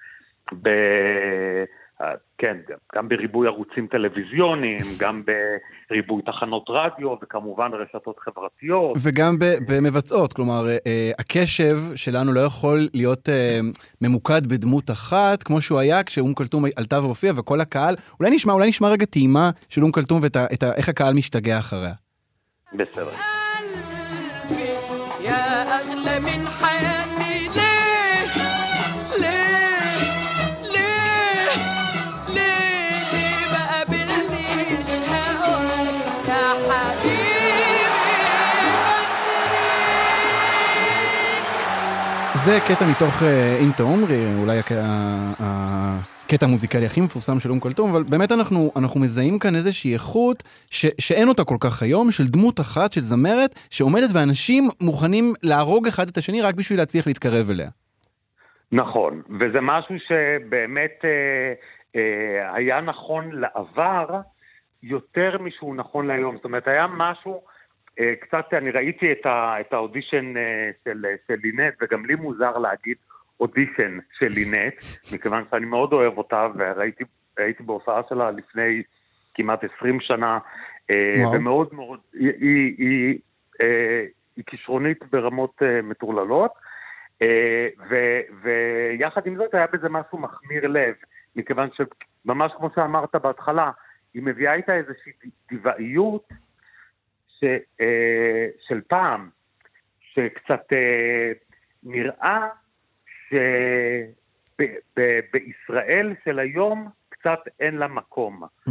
ב... 0.63 0.69
כן, 2.39 2.57
גם, 2.69 2.77
גם 2.95 3.09
בריבוי 3.09 3.47
ערוצים 3.47 3.87
טלוויזיוניים, 3.87 4.81
גם 5.03 5.23
בריבוי 5.91 6.23
תחנות 6.23 6.65
רדיו, 6.69 7.17
וכמובן 7.23 7.71
רשתות 7.73 8.17
חברתיות. 8.19 8.99
וגם 9.03 9.39
ב- 9.39 9.57
במבצעות, 9.69 10.33
כלומר, 10.33 10.69
אה, 10.69 10.77
אה, 10.87 11.11
הקשב 11.19 11.77
שלנו 11.95 12.33
לא 12.33 12.41
יכול 12.41 12.89
להיות 12.95 13.29
אה, 13.29 13.61
ממוקד 14.01 14.47
בדמות 14.47 14.91
אחת, 14.91 15.43
כמו 15.43 15.61
שהוא 15.61 15.79
היה 15.79 16.03
כשאום 16.03 16.35
כלתום 16.35 16.65
עלתה 16.77 17.01
והופיעה, 17.01 17.41
וכל 17.41 17.61
הקהל, 17.61 17.95
אולי 18.21 18.31
נשמע, 18.35 18.53
אולי 18.53 18.69
נשמע 18.69 18.89
רגע 18.89 19.07
טעימה 19.07 19.51
של 19.69 19.83
אום 19.83 19.93
כלתום 19.93 20.21
ואיך 20.23 20.89
הקהל 20.89 21.15
משתגע 21.15 21.59
אחריה. 21.59 21.93
בסדר. 22.73 23.11
זה 42.47 42.59
קטע 42.69 42.85
מתוך 42.91 43.23
אה, 43.23 43.57
אינטה 43.61 43.83
עומרי, 43.83 44.25
אולי 44.41 44.59
הקטע 45.39 46.47
המוזיקלי 46.47 46.87
הכי 46.87 47.01
מפורסם 47.01 47.39
של 47.39 47.51
אום 47.51 47.61
כלתום, 47.61 47.91
אבל 47.91 48.03
באמת 48.03 48.33
אנחנו, 48.33 48.73
אנחנו 48.77 49.01
מזהים 49.01 49.39
כאן 49.39 49.55
איזושהי 49.55 49.93
איכות 49.93 50.43
ש, 50.71 50.87
שאין 51.01 51.29
אותה 51.29 51.45
כל 51.45 51.57
כך 51.61 51.83
היום, 51.83 52.11
של 52.11 52.25
דמות 52.27 52.61
אחת, 52.61 52.93
של 52.93 53.01
זמרת, 53.01 53.55
שעומדת 53.71 54.09
ואנשים 54.15 54.69
מוכנים 54.81 55.25
להרוג 55.43 55.87
אחד 55.87 56.09
את 56.09 56.17
השני 56.17 56.43
רק 56.43 56.55
בשביל 56.55 56.79
להצליח 56.79 57.07
להתקרב 57.07 57.51
אליה. 57.51 57.69
נכון, 58.73 59.23
וזה 59.41 59.61
משהו 59.61 59.95
שבאמת 60.09 61.05
אה, 61.05 61.11
אה, 61.97 62.55
היה 62.55 62.81
נכון 62.81 63.31
לעבר 63.33 64.07
יותר 64.83 65.39
משהוא 65.41 65.77
נכון 65.77 66.07
להיום. 66.07 66.37
זאת 66.37 66.45
אומרת, 66.45 66.69
היה 66.69 66.87
משהו, 66.97 67.33
אה, 67.33 67.56
קצת, 68.21 68.45
אני 68.53 68.71
ראיתי 68.71 69.13
את, 69.13 69.27
ה, 69.27 69.61
את 69.61 69.73
האודישן 69.73 70.37
אה, 70.37 70.71
של, 70.85 71.05
של 71.29 71.35
לינט, 71.43 71.75
וגם 71.81 72.07
לי 72.07 72.15
מוזר 72.15 72.59
להגיד 72.59 72.97
אודישן 73.41 73.99
של 74.19 74.29
לינט, 74.29 74.75
מכיוון 75.15 75.45
שאני 75.51 75.67
מאוד 75.67 75.93
אוהב 75.93 76.19
אותה, 76.19 76.47
וראיתי 76.57 77.05
הייתי 77.37 77.63
בהופעה 77.63 78.01
שלה 78.09 78.31
לפני 78.31 78.83
כמעט 79.35 79.65
20 79.77 80.01
שנה, 80.01 80.39
אה, 80.91 81.15
וואו. 81.17 81.33
ומאוד 81.33 81.75
מאוד, 81.75 82.01
היא, 82.13 82.33
היא, 82.41 82.75
היא, 82.79 83.19
אה, 83.61 84.05
היא 84.37 84.45
כישרונית 84.47 84.99
ברמות 85.13 85.63
אה, 85.63 85.83
מטורללות. 85.83 86.51
אה, 87.23 87.69
ו- 87.91 88.21
ויחד 88.43 89.27
עם 89.27 89.37
זאת 89.37 89.55
היה 89.55 89.67
בזה 89.73 89.89
משהו 89.89 90.19
מחמיר 90.19 90.67
לב, 90.67 90.95
מכיוון 91.37 91.69
שממש 91.73 92.53
כמו 92.57 92.71
שאמרת 92.75 93.15
בהתחלה, 93.15 93.71
היא 94.15 94.23
מביאה 94.23 94.55
איתה 94.55 94.75
איזושהי 94.75 95.13
דיוואיות 95.49 96.29
ש, 97.41 97.45
אה, 97.81 98.47
של 98.69 98.81
פעם, 98.89 99.29
שקצת 100.01 100.73
אה, 100.73 101.33
נראה 101.83 102.49
שבישראל 104.95 106.15
של 106.25 106.39
היום 106.39 106.89
קצת 107.09 107.39
אין 107.61 107.77
לה 107.77 107.89
מקום. 107.89 108.43
Mm. 108.69 108.71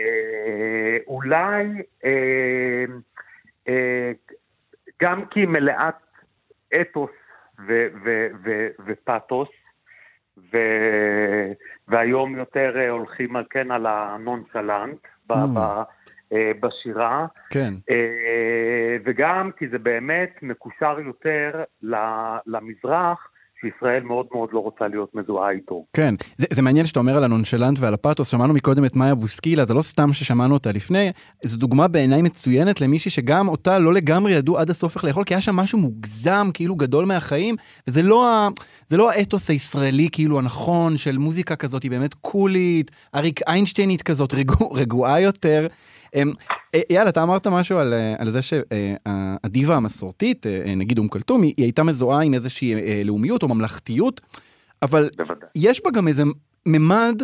אה, 0.00 0.96
אולי 1.06 1.66
אה, 2.04 2.84
אה, 3.68 4.12
גם 5.02 5.26
כי 5.26 5.40
היא 5.40 5.48
מלאת 5.48 5.94
אתוס 6.80 7.10
ו- 7.68 7.86
ו- 8.04 8.28
ו- 8.44 8.68
ופתוס, 8.86 9.48
ו- 10.52 11.52
והיום 11.88 12.36
יותר 12.36 12.72
אה, 12.80 12.90
הולכים 12.90 13.36
על 13.36 13.44
כן 13.50 13.70
על 13.70 13.86
הנונשלנט 13.86 14.98
Mm. 15.04 15.34
ב- 15.34 15.82
בשירה, 16.60 17.26
כן. 17.50 17.74
אה, 17.90 18.96
וגם 19.04 19.50
כי 19.58 19.68
זה 19.68 19.78
באמת 19.78 20.30
מקושר 20.42 20.96
יותר 21.00 21.62
למזרח, 22.46 23.28
שישראל 23.60 24.02
מאוד 24.02 24.26
מאוד 24.32 24.48
לא 24.52 24.58
רוצה 24.58 24.88
להיות 24.88 25.14
מזוהה 25.14 25.50
איתו. 25.50 25.84
כן, 25.92 26.14
זה, 26.36 26.46
זה 26.50 26.62
מעניין 26.62 26.86
שאתה 26.86 27.00
אומר 27.00 27.16
על 27.16 27.24
הנונשלנט 27.24 27.78
ועל 27.80 27.94
הפאתוס, 27.94 28.28
שמענו 28.28 28.54
מקודם 28.54 28.84
את 28.84 28.96
מאיה 28.96 29.14
בוסקילה, 29.14 29.64
זה 29.64 29.74
לא 29.74 29.82
סתם 29.82 30.12
ששמענו 30.12 30.54
אותה 30.54 30.72
לפני, 30.72 31.12
זו 31.44 31.58
דוגמה 31.58 31.88
בעיניי 31.88 32.22
מצוינת 32.22 32.80
למישהי 32.80 33.10
שגם 33.10 33.48
אותה 33.48 33.78
לא 33.78 33.92
לגמרי 33.92 34.32
ידעו 34.32 34.58
עד 34.58 34.70
הסוף 34.70 34.96
איך 34.96 35.04
לאכול, 35.04 35.24
כי 35.24 35.34
היה 35.34 35.40
שם 35.40 35.56
משהו 35.56 35.78
מוגזם, 35.78 36.46
כאילו 36.54 36.76
גדול 36.76 37.04
מהחיים, 37.04 37.56
וזה 37.88 38.02
לא, 38.02 38.28
ה, 38.28 38.48
זה 38.86 38.96
לא 38.96 39.10
האתוס 39.10 39.50
הישראלי 39.50 40.08
כאילו 40.12 40.38
הנכון 40.38 40.96
של 40.96 41.18
מוזיקה 41.18 41.56
כזאת, 41.56 41.82
היא 41.82 41.90
באמת 41.90 42.14
קולית, 42.14 42.90
אריק 43.14 43.40
איינשטיינית 43.48 44.02
כזאת, 44.02 44.34
רגוע, 44.34 44.68
רגועה 44.80 45.20
יותר. 45.20 45.66
אמ, 46.14 46.32
אה, 46.74 46.80
אייל, 46.90 47.08
אתה 47.08 47.22
אמרת 47.22 47.46
משהו 47.46 47.78
על, 47.78 47.94
אה, 47.94 48.14
על 48.18 48.30
זה 48.30 48.40
שהדיבה 48.42 49.76
המסורתית, 49.76 50.46
אה, 50.46 50.62
אה, 50.66 50.74
נגיד 50.74 50.98
אום 50.98 51.08
כלתום, 51.08 51.42
היא 51.42 51.54
הייתה 51.56 51.82
מזוהה 51.82 52.22
עם 52.22 52.34
איזושהי 52.34 53.04
לאומיות 53.04 53.42
או 53.42 53.48
ממלכתיות, 53.48 54.20
אבל 54.82 55.08
בוודאי. 55.16 55.48
יש 55.54 55.80
בה 55.84 55.90
גם 55.90 56.08
איזה 56.08 56.22
ממד 56.66 57.22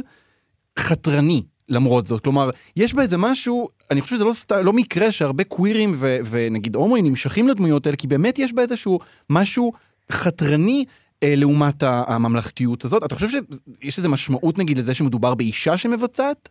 חתרני. 0.78 1.42
למרות 1.68 2.06
זאת, 2.06 2.24
כלומר, 2.24 2.50
יש 2.76 2.94
בה 2.94 3.02
איזה 3.02 3.16
משהו, 3.18 3.68
אני 3.90 4.00
חושב 4.00 4.16
שזה 4.16 4.24
לא, 4.24 4.32
סת... 4.32 4.52
לא 4.52 4.72
מקרה 4.72 5.12
שהרבה 5.12 5.44
קווירים 5.44 5.92
ו... 5.96 6.16
ונגיד 6.30 6.76
הומואים 6.76 7.06
נמשכים 7.06 7.48
לדמויות 7.48 7.86
האלה, 7.86 7.96
כי 7.96 8.06
באמת 8.06 8.38
יש 8.38 8.52
בה 8.52 8.62
איזשהו 8.62 8.98
משהו 9.30 9.72
חתרני 10.12 10.84
אה, 11.22 11.34
לעומת 11.36 11.82
הממלכתיות 11.82 12.84
הזאת. 12.84 13.04
אתה 13.04 13.14
חושב 13.14 13.28
שיש 13.28 13.98
איזה 13.98 14.08
משמעות 14.08 14.58
נגיד 14.58 14.78
לזה 14.78 14.94
שמדובר 14.94 15.34
באישה 15.34 15.76
שמבצעת? 15.76 16.48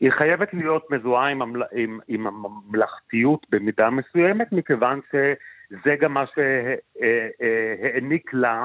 היא 0.00 0.10
חייבת 0.10 0.54
להיות 0.54 0.90
מזוהה 0.90 1.28
עם, 1.28 1.42
הממל... 1.42 1.62
עם, 1.72 2.00
עם 2.08 2.26
הממלכתיות 2.26 3.46
במידה 3.50 3.90
מסוימת, 3.90 4.52
מכיוון 4.52 5.00
שזה 5.10 5.96
גם 6.00 6.14
מה 6.14 6.24
שהעניק 6.34 8.34
לה 8.34 8.64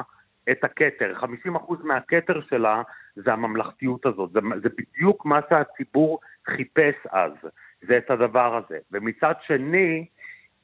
את 0.50 0.64
הכתר. 0.64 1.14
50% 1.20 1.26
מהכתר 1.84 2.40
שלה 2.50 2.82
זה 3.16 3.32
הממלכתיות 3.32 4.06
הזאת. 4.06 4.30
זה, 4.32 4.40
זה 4.62 4.68
בדיוק 4.68 5.26
מה 5.26 5.40
שהציבור 5.50 6.20
חיפש 6.46 6.94
אז, 7.10 7.32
זה 7.82 7.96
את 7.96 8.10
הדבר 8.10 8.56
הזה. 8.56 8.78
ומצד 8.92 9.34
שני, 9.46 10.06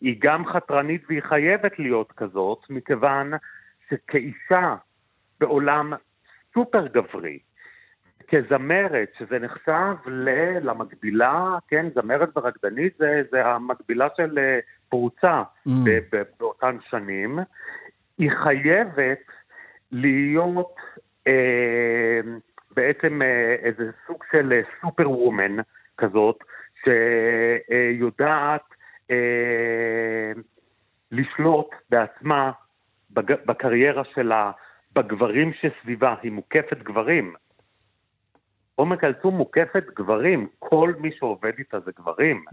היא 0.01 0.17
גם 0.19 0.47
חתרנית 0.47 1.03
והיא 1.09 1.23
חייבת 1.23 1.79
להיות 1.79 2.13
כזאת, 2.13 2.59
מכיוון 2.71 3.33
שכאישה 3.91 4.75
בעולם 5.41 5.93
סופר 6.55 6.87
גברי, 6.87 7.39
כזמרת, 8.29 9.09
שזה 9.19 9.39
נחשב 9.39 9.95
ל- 10.07 10.59
למקבילה, 10.63 11.59
כן, 11.69 11.87
זמרת 11.95 12.29
ורקדנית 12.37 12.93
זה, 12.99 13.23
זה 13.31 13.47
המקבילה 13.47 14.09
של 14.17 14.39
אה, 14.39 14.59
פרוצה 14.89 15.43
Mm. 15.69 15.71
באותן 16.41 16.77
שנים, 16.91 17.39
היא 18.19 18.31
חייבת 18.45 19.19
להיות 19.93 20.75
אה, 21.27 22.21
בעצם 22.77 23.23
אה, 23.23 23.55
איזה 23.63 23.91
סוג 24.07 24.25
של 24.33 24.61
סופר 24.81 25.11
וומן 25.11 25.57
כזאת, 25.99 26.39
שיודעת 26.85 28.63
אה, 29.11 30.33
לשלוט 31.13 31.69
בעצמה 31.91 32.51
בג- 33.11 33.47
בקריירה 33.47 34.03
שלה, 34.15 34.51
בגברים 34.93 35.53
שסביבה, 35.53 36.15
היא 36.23 36.33
מוקפת 36.33 36.79
גברים. 36.83 37.35
עומר 38.83 38.97
כלתום 38.97 39.35
מוקפת 39.37 39.85
גברים, 39.97 40.47
כל 40.59 40.93
מי 40.99 41.11
שעובד 41.19 41.53
איתה 41.59 41.81
זה 41.81 41.91
גברים. 41.99 42.45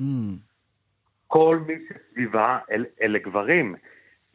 כל 1.27 1.59
מי 1.67 1.73
שסביבה 1.87 2.59
אל, 2.71 2.85
אלה 3.01 3.19
גברים. 3.19 3.75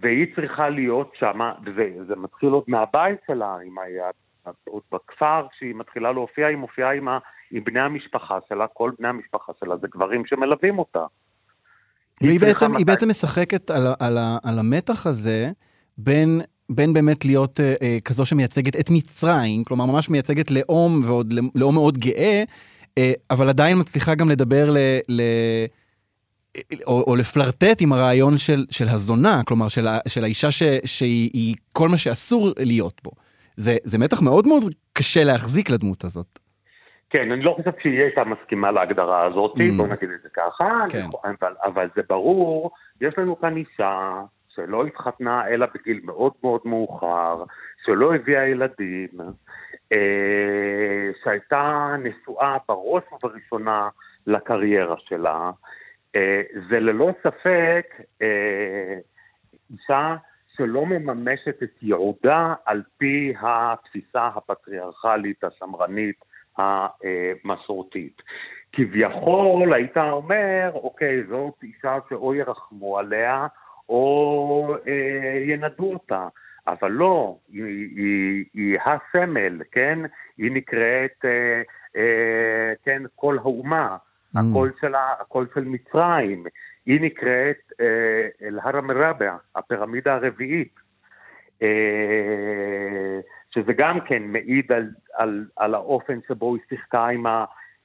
והיא 0.01 0.27
צריכה 0.37 0.69
להיות 0.69 1.13
שמה, 1.19 1.53
וזה 1.67 1.91
זה 2.09 2.17
מתחיל 2.17 2.49
עוד 2.49 2.65
מהבית 2.69 3.19
שלה, 3.27 3.57
עם 3.67 3.79
היד, 3.79 4.15
עוד 4.65 4.83
בכפר, 4.93 5.47
כשהיא 5.53 5.75
מתחילה 5.75 6.13
להופיע, 6.13 6.47
היא 6.47 6.57
מופיעה 6.57 6.95
עם, 6.95 7.09
ה, 7.09 7.19
עם 7.51 7.65
בני 7.65 7.81
המשפחה 7.81 8.39
שלה, 8.49 8.67
כל 8.67 8.91
בני 8.99 9.09
המשפחה 9.09 9.53
שלה 9.61 9.77
זה 9.77 9.87
גברים 9.95 10.27
שמלווים 10.27 10.79
אותה. 10.79 11.05
והיא 12.21 12.41
בעצם, 12.41 12.73
מתי- 12.73 12.85
בעצם 12.85 13.09
משחקת 13.09 13.71
על, 13.71 13.87
ה- 13.87 14.07
על, 14.07 14.19
ה- 14.19 14.39
על 14.45 14.59
המתח 14.59 15.07
הזה 15.07 15.51
בין, 15.99 16.41
בין 16.71 16.93
באמת 16.93 17.25
להיות 17.25 17.61
אה, 17.61 17.75
אה, 17.83 17.99
כזו 18.05 18.27
שמייצגת 18.27 18.77
את 18.81 18.91
מצרים, 18.91 19.65
כלומר 19.65 19.85
ממש 19.87 20.11
מייצגת 20.11 20.51
לאום 20.51 21.01
ועוד 21.05 21.35
לאום 21.55 21.75
מאוד 21.75 21.99
גאה, 21.99 22.43
אה, 22.99 23.13
אבל 23.31 23.49
עדיין 23.49 23.79
מצליחה 23.81 24.15
גם 24.15 24.29
לדבר 24.29 24.71
ל... 24.71 24.77
ל 25.09 25.23
או, 26.87 27.05
או 27.07 27.17
לפלרטט 27.17 27.81
עם 27.81 27.93
הרעיון 27.93 28.39
של, 28.39 28.65
של 28.71 28.85
הזונה, 28.89 29.41
כלומר 29.47 29.69
של, 29.69 29.87
ה- 29.87 29.99
של 30.09 30.25
האישה 30.25 30.51
ש, 30.51 30.63
שהיא 30.85 31.31
היא 31.33 31.55
כל 31.73 31.89
מה 31.89 31.97
שאסור 31.97 32.51
להיות 32.59 33.01
בו. 33.05 33.11
זה, 33.57 33.77
זה 33.85 33.99
מתח 33.99 34.23
מאוד 34.23 34.47
מאוד 34.49 34.65
קשה 34.93 35.25
להחזיק 35.25 35.71
לדמות 35.71 36.05
הזאת. 36.05 36.39
כן, 37.11 37.31
אני 37.33 37.43
לא 37.43 37.55
חושב 37.57 37.71
שהיא 37.83 38.01
הייתה 38.01 38.23
מסכימה 38.25 38.71
להגדרה 38.71 39.27
הזאת, 39.27 39.53
Mm. 39.55 39.77
בוא 39.77 39.87
נגיד 39.87 40.09
את 40.17 40.23
זה 40.23 40.29
ככה, 40.37 40.65
כן. 40.89 41.07
אבל, 41.25 41.53
אבל 41.65 41.89
זה 41.97 42.03
ברור, 42.09 42.71
יש 43.01 43.15
לנו 43.19 43.41
כאן 43.41 43.57
אישה 43.57 44.21
שלא 44.55 44.87
התחתנה 44.87 45.49
אלא 45.49 45.67
בגיל 45.75 46.01
מאוד 46.05 46.33
מאוד 46.43 46.61
מאוחר, 46.65 47.45
שלא 47.85 48.15
הביאה 48.15 48.49
ילדים, 48.49 49.21
אה, 49.93 51.11
שהייתה 51.25 51.95
נשואה 51.99 52.57
בראש 52.69 53.03
ובראשונה 53.13 53.89
לקריירה 54.27 54.97
שלה, 54.99 55.51
אה, 56.17 56.43
זה 56.71 56.81
ללא 56.81 57.11
ספק 57.23 57.87
אה, 58.23 58.99
אישה 59.73 60.17
שלא 60.57 60.87
מממשת 60.87 61.63
את 61.63 61.83
ייעודה 61.83 62.55
על 62.65 62.83
פי 62.97 63.35
התפיסה 63.41 64.27
הפטריארכלית, 64.27 65.45
השמרנית, 65.45 66.25
המסורתית. 66.59 68.23
כביכול 68.73 69.75
היית 69.75 69.97
אומר, 69.97 70.71
אוקיי, 70.75 71.25
זאת 71.29 71.55
אישה 71.63 71.99
שאו 72.09 72.35
ירחמו 72.35 72.99
עליה 72.99 73.47
או 73.89 74.75
אה, 74.87 75.43
ינדו 75.47 75.93
אותה. 75.93 76.29
אבל 76.67 76.91
לא, 76.91 77.39
היא, 77.53 77.65
היא, 77.97 78.45
היא 78.55 78.79
הסמל, 78.81 79.63
כן? 79.73 79.99
היא 80.39 80.51
נקראת, 80.53 81.25
אה, 81.25 81.63
אה, 81.97 82.73
כן, 82.85 83.03
כל 83.17 83.39
האומה, 83.39 83.97
Mm. 84.35 84.39
הקול 84.41 84.73
שלה, 84.81 85.15
הקול 85.21 85.47
של 85.55 85.65
מצרים. 85.65 86.45
היא 86.87 87.01
נקראת 87.01 87.73
אה, 87.81 88.47
אל-הרם 88.47 88.91
רבע, 88.91 89.37
הפירמידה 89.57 90.15
הרביעית. 90.15 90.75
אה, 91.63 93.21
שזה 93.51 93.73
גם 93.73 94.01
כן 94.01 94.23
מעיד 94.23 94.73
על, 94.73 94.91
על, 95.15 95.47
על 95.57 95.75
האופן 95.75 96.19
שבו 96.29 96.55
היא 96.55 96.63
שיחקה 96.69 97.07
עם 97.09 97.27
ה... 97.27 97.45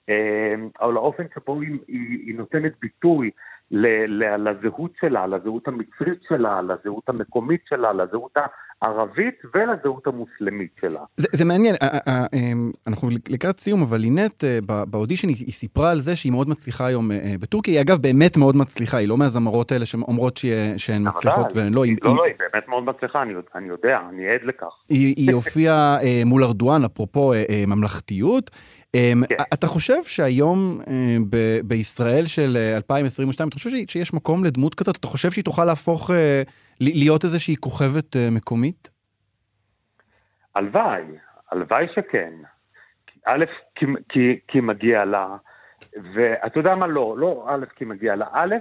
אה, 0.10 0.56
על 0.80 0.98
האופן 0.98 1.24
שבו 1.36 1.62
היא, 1.62 1.78
היא, 1.88 2.20
היא 2.26 2.36
נותנת 2.36 2.72
ביטוי 2.82 3.32
לזהות 3.72 4.92
שלה, 5.02 5.28
לזהות 5.28 5.68
המצרית 5.68 6.20
שלה, 6.30 6.62
לזהות 6.62 7.10
המקומית 7.10 7.62
שלה, 7.70 7.94
לזהות 7.94 8.38
הערבית 8.82 9.36
ולזהות 9.56 10.08
המוסלמית 10.08 10.72
שלה. 10.82 11.00
זה, 11.18 11.28
זה 11.32 11.46
מעניין, 11.46 11.76
א- 11.76 11.86
א- 11.86 12.10
א- 12.10 12.26
אמ, 12.34 12.72
אנחנו 12.88 13.10
לקראת 13.30 13.60
סיום, 13.60 13.82
אבל 13.82 13.98
לינט 13.98 14.44
אה, 14.44 14.60
באודישן 14.86 15.28
היא, 15.28 15.52
סיפרה 15.52 15.92
על 15.92 16.00
זה 16.00 16.16
שהיא 16.16 16.32
מאוד 16.32 16.50
מצליחה 16.50 16.86
היום 16.86 17.12
אה, 17.12 17.18
אה, 17.18 17.34
בטורקיה, 17.40 17.74
היא 17.74 17.82
אגב 17.82 18.02
באמת 18.02 18.38
מאוד 18.38 18.56
מצליחה, 18.56 18.98
היא 18.98 19.08
לא 19.08 19.18
מהזמרות 19.18 19.72
האלה 19.72 19.86
שאומרות 19.86 20.38
שהן 20.78 21.08
מצליחות 21.08 21.46
והן 21.56 21.74
לא, 21.74 21.84
לא, 22.04 22.16
לא, 22.16 22.24
היא 22.26 22.36
באמת 22.40 22.68
מאוד 22.68 22.84
מצליחה, 22.84 23.22
אני, 23.22 23.68
יודע, 23.68 24.00
אני 24.10 24.28
עד 24.28 24.44
לכך. 24.44 24.66
היא, 24.90 25.34
הופיעה 25.34 25.98
אה, 26.02 26.22
מול 26.26 26.44
ארדואן, 26.44 26.84
אפרופו 26.84 27.34
אה, 27.34 27.44
אה, 27.50 27.64
ממלכתיות. 27.68 28.52
אה, 28.96 29.14
אתה 29.54 29.68
חושב 29.68 30.04
שהיום 30.04 30.82
אה, 30.88 31.18
ב- 31.30 31.60
בישראל 31.64 32.26
של 32.26 32.58
אה, 32.58 32.76
2022, 32.78 33.50
אתה 33.50 33.58
חושב 33.58 33.70
שיש 33.88 34.14
מקום 34.14 34.44
לדמות 34.44 34.76
כזאת? 34.76 34.98
אתה 34.98 35.08
חושב 35.08 35.32
שהיא 35.32 35.44
תוכל 35.44 35.66
להפוך, 35.66 36.12
אה, 36.12 36.42
להיות 36.82 37.24
איזושהי 37.24 37.56
כוכבת 37.60 38.16
אה, 38.16 38.30
מקומית? 38.32 38.90
הלוואי, 40.56 41.04
הלוואי 41.52 41.86
שכן. 41.96 42.34
א', 43.26 43.46
כי, 43.76 43.86
כי, 44.10 44.40
כי 44.48 44.62
מגיע 44.62 45.06
לה, 45.06 45.28
ואתה 46.16 46.60
יודע 46.60 46.76
מה? 46.76 46.88
לא, 46.88 47.16
לא 47.18 47.46
א', 47.50 47.66
כי 47.76 47.86
מגיע 47.86 48.16
לה. 48.16 48.26
א', 48.32 48.56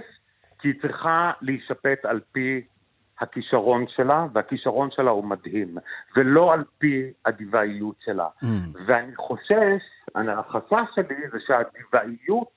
כי 0.61 0.67
היא 0.67 0.81
צריכה 0.81 1.31
להישפט 1.41 2.05
על 2.05 2.19
פי 2.31 2.61
הכישרון 3.19 3.85
שלה, 3.87 4.25
והכישרון 4.33 4.91
שלה 4.91 5.11
הוא 5.11 5.23
מדהים, 5.25 5.77
ולא 6.15 6.53
על 6.53 6.63
פי 6.77 7.03
הדיוואיות 7.25 7.95
שלה. 8.05 8.27
ואני 8.87 9.15
חושש, 9.15 9.81
החשש 10.15 10.95
שלי 10.95 11.15
זה 11.31 11.37
שהדיוואיות 11.47 12.51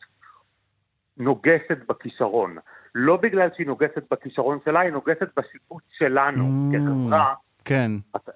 נוגסת 1.16 1.78
בכישרון. 1.88 2.56
לא 2.94 3.16
בגלל 3.16 3.48
שהיא 3.54 3.66
נוגסת 3.66 4.04
בכישרון 4.10 4.58
שלה, 4.64 4.80
היא 4.80 4.90
נוגסת 4.90 5.28
בשיפוט 5.36 5.82
שלנו 5.90 6.44
Mm. 6.44 6.76
כחברה. 6.76 7.34
כן. 7.64 7.90
אתה, 8.16 8.32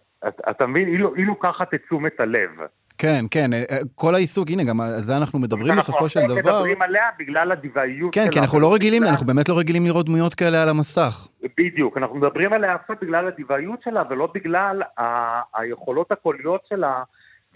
אתה 0.51 0.67
מבין? 0.67 0.89
היא, 0.89 1.05
היא 1.17 1.27
לוקחת 1.27 1.75
את 1.75 1.81
תשומת 1.87 2.21
הלב. 2.21 2.51
כן, 2.99 3.25
כן, 3.31 3.53
אה, 3.53 3.61
כל 3.95 4.15
העיסוק, 4.15 4.49
הנה, 4.51 4.65
גם 4.65 4.81
על 4.81 4.89
זה 5.03 5.17
אנחנו 5.17 5.39
מדברים 5.39 5.73
אנחנו 5.73 5.81
בסופו 5.93 6.09
של 6.09 6.21
דבר. 6.21 6.35
מדברים 6.35 6.83
עליה 6.83 7.03
בגלל 7.19 7.53
הדיוואיות 7.53 8.15
כן, 8.15 8.23
שלה. 8.23 8.33
כי 8.33 8.39
אנחנו 8.39 8.61
לא 8.61 8.75
רגילים, 8.75 9.03
ובגלל- 9.03 9.11
אנחנו 9.13 9.27
באמת 9.27 9.49
לא 9.49 9.59
רגילים 9.59 9.85
לראות 9.85 10.07
דמויות 10.07 10.35
כאלה 10.35 10.63
על 10.63 10.69
המסך. 10.69 11.29
בדיוק, 11.59 11.97
אנחנו 11.99 12.17
מדברים 12.17 12.53
עליה 12.53 12.75
עכשיו 12.75 12.97
בגלל 13.03 13.27
הדיוואיות 13.27 13.83
שלה 13.83 14.03
ולא 14.11 14.29
בגלל 14.35 14.83
ה- 14.99 15.61
היכולות 15.61 16.13
הקוליות 16.13 16.61
שלה 16.69 17.03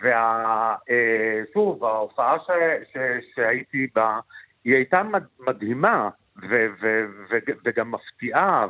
וה... 0.02 0.14
אה, 0.90 1.40
שוב, 1.54 1.84
ההופעה 1.84 2.36
ש, 2.38 2.50
ש, 2.92 2.96
שהייתי 3.34 3.86
בה, 3.94 4.18
היא 4.64 4.74
הייתה 4.74 5.02
מד, 5.02 5.22
מדהימה 5.48 6.08
ו, 6.42 6.66
ו, 6.82 6.86
ו, 7.30 7.36
וגם 7.64 7.90
מפתיעה 7.90 8.66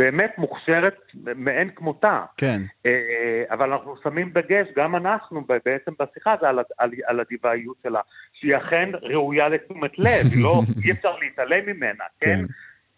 ובאמת 0.00 0.38
מוכשרת 0.38 0.96
מאין 1.36 1.70
כמותה. 1.70 2.24
כן. 2.36 2.62
אה, 2.86 3.44
אבל 3.50 3.72
אנחנו 3.72 3.94
שמים 4.02 4.30
דגש, 4.30 4.66
גם 4.76 4.96
אנחנו 4.96 5.44
בעצם 5.64 5.92
בשיחה, 5.98 6.34
זה 6.40 6.48
על, 6.48 6.58
על, 6.78 6.90
על 7.06 7.20
הדיוואיות 7.20 7.76
שלה, 7.82 8.00
שהיא 8.32 8.56
אכן 8.56 8.88
ראויה 9.02 9.48
לתשומת 9.48 9.98
לב, 9.98 10.26
לא, 10.36 10.60
אי 10.84 10.90
אפשר 10.90 11.16
להתעלם 11.16 11.66
ממנה, 11.66 12.04
כן? 12.20 12.36
כן. 12.36 12.44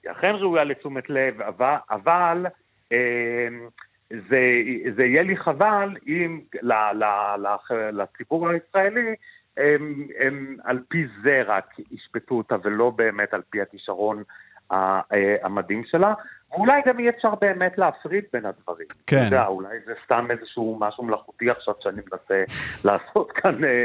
היא 0.03 0.13
אכן 0.13 0.35
ראויה 0.35 0.65
לתשומת 0.65 1.11
לב, 1.11 1.43
אבל, 1.43 1.75
אבל 1.91 2.47
אה, 2.93 3.49
זה, 4.11 4.41
זה 4.97 5.05
יהיה 5.05 5.23
לי 5.23 5.37
חבל 5.37 5.97
אם 6.07 6.41
לציבור 7.93 8.49
הישראלי 8.49 9.15
הם, 9.57 10.07
הם 10.19 10.57
על 10.65 10.81
פי 10.89 11.07
זה 11.23 11.43
רק 11.47 11.75
ישפטו 11.91 12.35
אותה 12.35 12.57
ולא 12.65 12.91
באמת 12.91 13.35
על 13.35 13.43
פי 13.51 13.61
הכישרון 13.61 14.19
אה, 14.19 14.23
המדהים 15.43 15.83
שלה. 15.87 16.15
ואולי 16.53 16.81
גם 16.87 16.99
אי 16.99 17.09
אפשר 17.09 17.35
באמת 17.41 17.79
להפריד 17.79 18.25
בין 18.33 18.47
הדברים. 18.47 18.87
כן. 19.07 19.17
אתה 19.17 19.25
יודע, 19.27 19.47
אולי 19.47 19.79
זה 19.87 19.93
סתם 20.05 20.27
איזשהו 20.31 20.77
משהו 20.81 21.05
מלאכותי 21.05 21.51
עכשיו 21.51 21.75
שאני 21.81 22.03
מנסה 22.13 22.45
לעשות 22.89 23.33
כאן, 23.33 23.65
אה, 23.65 23.85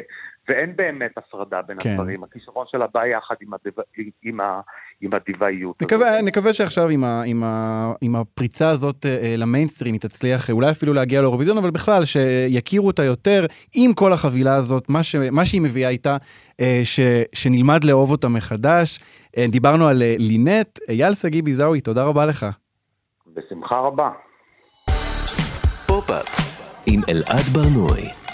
ואין 0.50 0.76
באמת 0.76 1.18
הפרדה 1.18 1.62
בין 1.68 1.78
כן. 1.80 1.90
הדברים. 1.90 2.24
הכישרון 2.24 2.66
שלה 2.72 2.86
בא 2.94 3.06
יחד 3.06 3.36
עם, 3.42 3.54
הדיו... 3.54 3.84
עם, 4.24 4.40
ה... 4.40 4.62
עם 5.02 5.14
הדיוואיות. 5.14 5.82
נקווה, 5.82 6.22
נקווה 6.22 6.54
שעכשיו 6.54 6.90
עם, 6.90 7.04
ה, 7.04 7.22
עם, 7.26 7.44
ה, 7.44 7.94
עם 8.02 8.16
הפריצה 8.16 8.70
הזאת 8.70 9.06
אה, 9.06 9.18
אה, 9.24 9.36
למיינסטרים 9.38 9.94
היא 9.94 10.02
תצליח 10.02 10.50
אה, 10.50 10.56
אולי 10.56 10.72
אפילו 10.72 10.94
להגיע 10.94 11.22
לאירוויזיון, 11.22 11.58
אבל 11.58 11.72
בכלל 11.72 12.06
שיכירו 12.06 12.88
אותה 12.88 13.04
יותר 13.04 13.46
עם 13.76 13.94
כל 13.94 14.14
החבילה 14.14 14.56
הזאת, 14.56 14.90
מה, 14.90 15.04
ש, 15.04 15.16
מה 15.16 15.46
שהיא 15.46 15.62
מביאה 15.62 15.90
איתה, 15.90 16.18
אה, 16.62 16.82
ש, 16.84 17.00
שנלמד 17.34 17.84
לאהוב 17.84 18.12
אותה 18.12 18.28
מחדש. 18.28 19.00
אה, 19.38 19.46
דיברנו 19.50 19.88
על 19.88 20.02
אה, 20.02 20.16
לינט, 20.20 20.80
אייל 20.90 21.14
שגיא 21.14 21.44
ביזאוי, 21.44 21.82
תודה 21.82 22.04
רבה 22.04 22.26
לך. 22.26 22.46
בשמחה 23.34 23.76
רבה. 23.76 24.10
פופ-אפ 25.88 26.28
עם 26.86 27.02
אלעד 27.10 27.46
ברנוי. 27.54 28.27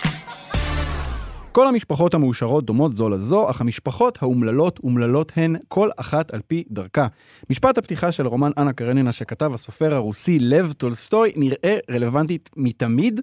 כל 1.53 1.67
המשפחות 1.67 2.13
המאושרות 2.13 2.65
דומות 2.65 2.93
זו 2.93 3.09
לזו, 3.09 3.49
אך 3.49 3.61
המשפחות 3.61 4.17
האומללות 4.21 4.79
אומללות 4.83 5.31
הן 5.35 5.55
כל 5.67 5.89
אחת 5.97 6.33
על 6.33 6.41
פי 6.47 6.63
דרכה. 6.71 7.07
משפט 7.49 7.77
הפתיחה 7.77 8.11
של 8.11 8.27
רומן 8.27 8.51
אנה 8.57 8.73
קרנינה 8.73 9.11
שכתב 9.11 9.53
הסופר 9.53 9.93
הרוסי 9.93 10.39
לב 10.39 10.71
טולסטוי 10.71 11.31
נראה 11.35 11.77
רלוונטית 11.91 12.49
מתמיד, 12.57 13.21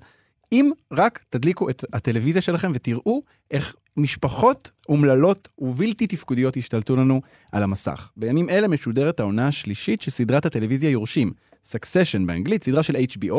אם 0.53 0.71
רק 0.93 1.25
תדליקו 1.31 1.71
את 1.71 1.85
הטלוויזיה 1.93 2.43
שלכם 2.43 2.73
ותראו 2.75 3.23
איך 3.51 3.75
משפחות 3.97 4.71
אומללות 4.89 5.49
ובלתי 5.59 6.07
תפקודיות 6.07 6.57
השתלטו 6.57 6.97
לנו 6.97 7.21
על 7.53 7.63
המסך. 7.63 8.11
בימים 8.17 8.49
אלה 8.49 8.69
משודרת 8.69 9.21
העונה 9.21 9.49
השלישית 9.49 10.01
של 10.01 10.11
סדרת 10.11 10.47
הטלוויזיה 10.47 10.91
יורשים. 10.91 11.33
Succession 11.65 12.27
באנגלית, 12.27 12.65
סדרה 12.65 12.83
של 12.83 12.97
HBO, 12.97 13.37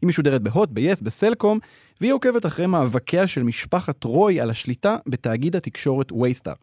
היא 0.00 0.08
משודרת 0.08 0.42
בהוט, 0.42 0.68
ב-yes, 0.72 1.04
בסלקום, 1.04 1.58
והיא 2.00 2.12
עוקבת 2.12 2.46
אחרי 2.46 2.66
מאבקיה 2.66 3.26
של 3.26 3.42
משפחת 3.42 4.04
רוי 4.04 4.40
על 4.40 4.50
השליטה 4.50 4.96
בתאגיד 5.06 5.56
התקשורת 5.56 6.12
וייסטאר. 6.12 6.54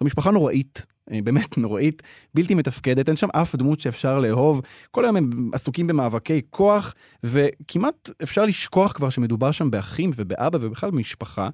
זו 0.00 0.04
משפחה 0.04 0.30
נוראית, 0.30 0.86
אה, 1.12 1.18
באמת 1.24 1.58
נוראית, 1.64 2.02
בלתי 2.34 2.54
מתפקדת, 2.54 3.08
אין 3.08 3.16
שם 3.16 3.28
אף 3.32 3.54
דמות 3.56 3.80
שאפשר 3.80 4.18
לאהוב. 4.18 4.60
כל 4.90 5.04
היום 5.04 5.16
הם 5.16 5.50
עסוקים 5.52 5.86
במאבקי 5.86 6.42
כוח, 6.50 6.94
וכמעט 7.22 8.10
אפשר 8.22 8.44
לשכוח 8.44 8.92
כבר 8.92 9.10
שמדובר 9.10 9.50
שם 9.50 9.70
באחים 9.70 10.10
ובאבא 10.16 10.58
ובכלל 10.60 10.90
במשפחה. 10.90 11.48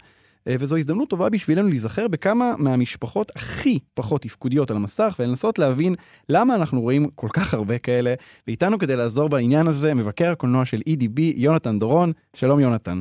אה, 0.48 0.54
וזו 0.58 0.76
הזדמנות 0.76 1.10
טובה 1.10 1.30
בשבילנו 1.30 1.68
להיזכר 1.68 2.08
בכמה 2.08 2.54
מהמשפחות 2.58 3.30
הכי 3.36 3.78
פחות 3.94 4.22
תפקודיות 4.22 4.70
על 4.70 4.76
המסך, 4.76 5.16
ולנסות 5.18 5.58
להבין 5.58 5.94
למה 6.28 6.54
אנחנו 6.54 6.80
רואים 6.80 7.10
כל 7.14 7.28
כך 7.32 7.54
הרבה 7.54 7.78
כאלה. 7.78 8.14
ואיתנו 8.46 8.78
כדי 8.78 8.96
לעזור 8.96 9.28
בעניין 9.28 9.66
הזה, 9.66 9.94
מבקר 9.94 10.32
הקולנוע 10.32 10.64
של 10.64 10.80
EDB, 10.88 11.20
יונתן 11.20 11.78
דורון. 11.78 12.12
שלום 12.34 12.60
יונתן. 12.60 13.00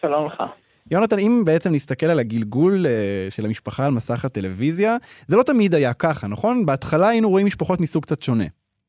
שלום 0.00 0.26
לך. 0.26 0.42
יונתן, 0.90 1.18
אם 1.18 1.42
בעצם 1.44 1.70
נסתכל 1.72 2.06
על 2.06 2.18
הגלגול 2.18 2.86
אה, 2.86 3.26
של 3.30 3.44
המשפחה 3.44 3.86
על 3.86 3.92
מסך 3.92 4.24
הטלוויזיה, 4.24 4.96
זה 5.26 5.36
לא 5.36 5.42
תמיד 5.42 5.74
היה 5.74 5.94
ככה, 5.94 6.28
נכון? 6.28 6.66
בהתחלה 6.66 7.08
היינו 7.08 7.28
רואים 7.28 7.46
משפחות 7.46 7.80
מסוג 7.80 8.02
קצת 8.02 8.22
שונה. 8.22 8.44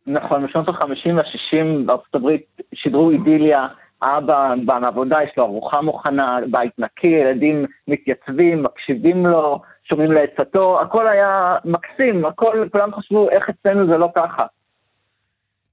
נכון, 0.08 0.46
בשנות 0.46 0.70
ה-50 0.70 1.14
וה-60 1.16 1.86
בארצות 1.86 2.16
הברית 2.16 2.62
שידרו 2.76 3.12
אידיליה, 3.12 3.68
אבא 4.02 4.54
בא 4.66 4.80
מעבודה, 4.82 5.18
יש 5.24 5.30
לו 5.38 5.44
ארוחה 5.44 5.82
מוכנה, 5.82 6.40
בית 6.52 6.72
נקי, 6.78 7.08
ילדים 7.08 7.66
מתייצבים, 7.88 8.64
מקשיבים 8.64 9.26
לו, 9.26 9.62
שומעים 9.90 10.12
לעצתו, 10.12 10.82
הכל 10.82 11.08
היה 11.08 11.56
מקסים, 11.66 12.26
הכל, 12.26 12.68
כולם 12.72 12.96
חשבו 12.96 13.30
איך 13.30 13.50
אצלנו 13.50 13.88
זה 13.88 13.98
לא 13.98 14.10
ככה. 14.16 14.46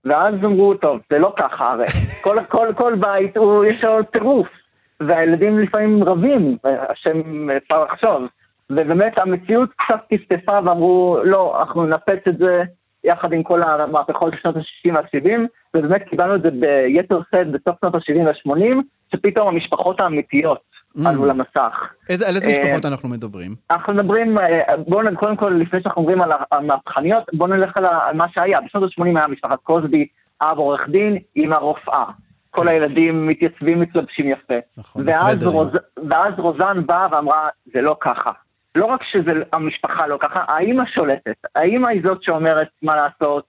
ואז 0.05 0.35
אמרו, 0.45 0.75
טוב, 0.75 1.01
זה 1.11 1.19
לא 1.19 1.33
ככה 1.37 1.73
הרי, 1.73 1.85
כל, 2.25 2.37
כל, 2.49 2.69
כל 2.77 2.95
בית 2.95 3.37
הוא, 3.37 3.65
יש 3.65 3.85
לו 3.85 4.03
טירוף, 4.03 4.49
והילדים 5.01 5.59
לפעמים 5.59 6.05
רבים, 6.05 6.57
השם 6.65 7.51
אפשר 7.57 7.85
לחשוב, 7.85 8.23
ובאמת 8.71 9.19
המציאות 9.19 9.71
קצת 9.77 10.01
טפטפה 10.11 10.59
ואמרו, 10.65 11.19
לא, 11.25 11.61
אנחנו 11.61 11.87
ננפץ 11.87 12.29
את 12.29 12.39
זה 12.39 12.63
יחד 13.05 13.33
עם 13.33 13.43
כל 13.43 13.63
המהפכות 13.63 14.33
של 14.33 14.39
שנות 14.43 14.57
ה-60 14.57 14.93
וה-70, 14.95 15.41
ובאמת 15.75 16.03
קיבלנו 16.11 16.35
את 16.35 16.43
זה 16.43 16.51
ביתר 16.51 17.21
שאת 17.31 17.51
בסוף 17.51 17.77
שנות 17.81 17.95
ה-70 17.95 18.27
וה-80, 18.27 18.77
שפתאום 19.13 19.49
המשפחות 19.49 20.01
האמיתיות 20.01 20.75
Mm. 20.99 21.09
עלו 21.09 21.27
למסך. 21.27 21.93
איזה, 22.09 22.29
על 22.29 22.37
איזה 22.37 22.51
אה, 22.51 22.53
משפחות 22.53 22.85
אנחנו 22.85 23.09
מדברים? 23.09 23.55
אנחנו 23.71 23.95
מדברים, 23.95 24.39
אה, 24.39 24.77
בואו 24.89 25.17
קודם 25.17 25.37
כל, 25.37 25.49
לפני 25.61 25.83
שאנחנו 25.83 26.03
מדברים 26.03 26.23
על 26.23 26.31
המהפכניות, 26.53 27.25
בואו 27.33 27.51
נלך 27.51 27.77
על 27.77 28.17
מה 28.17 28.27
שהיה. 28.29 28.59
בשנות 28.61 28.83
ה-80 28.83 29.19
היה 29.19 29.29
משפחת 29.29 29.59
קוסבי, 29.63 30.07
אב 30.43 30.59
עורך 30.59 30.81
דין, 30.89 31.19
אמא 31.37 31.55
רופאה. 31.55 32.05
כל 32.55 32.69
הילדים 32.69 33.27
מתייצבים, 33.27 33.81
מתלבשים 33.81 34.29
יפה. 34.29 34.55
נכון, 34.77 35.03
ואז. 35.07 35.47
רוז, 35.47 35.69
ואז 36.11 36.35
רוזן 36.39 36.87
באה 36.87 37.07
ואמרה, 37.11 37.49
זה 37.75 37.81
לא 37.81 37.97
ככה. 38.01 38.33
לא 38.75 38.85
רק 38.85 39.01
שהמשפחה 39.03 40.07
לא 40.07 40.19
ככה, 40.21 40.45
האימא 40.49 40.85
שולטת. 40.95 41.37
האימא 41.55 41.89
היא 41.89 42.03
זאת 42.05 42.23
שאומרת 42.23 42.69
מה 42.83 42.97
לעשות, 42.97 43.45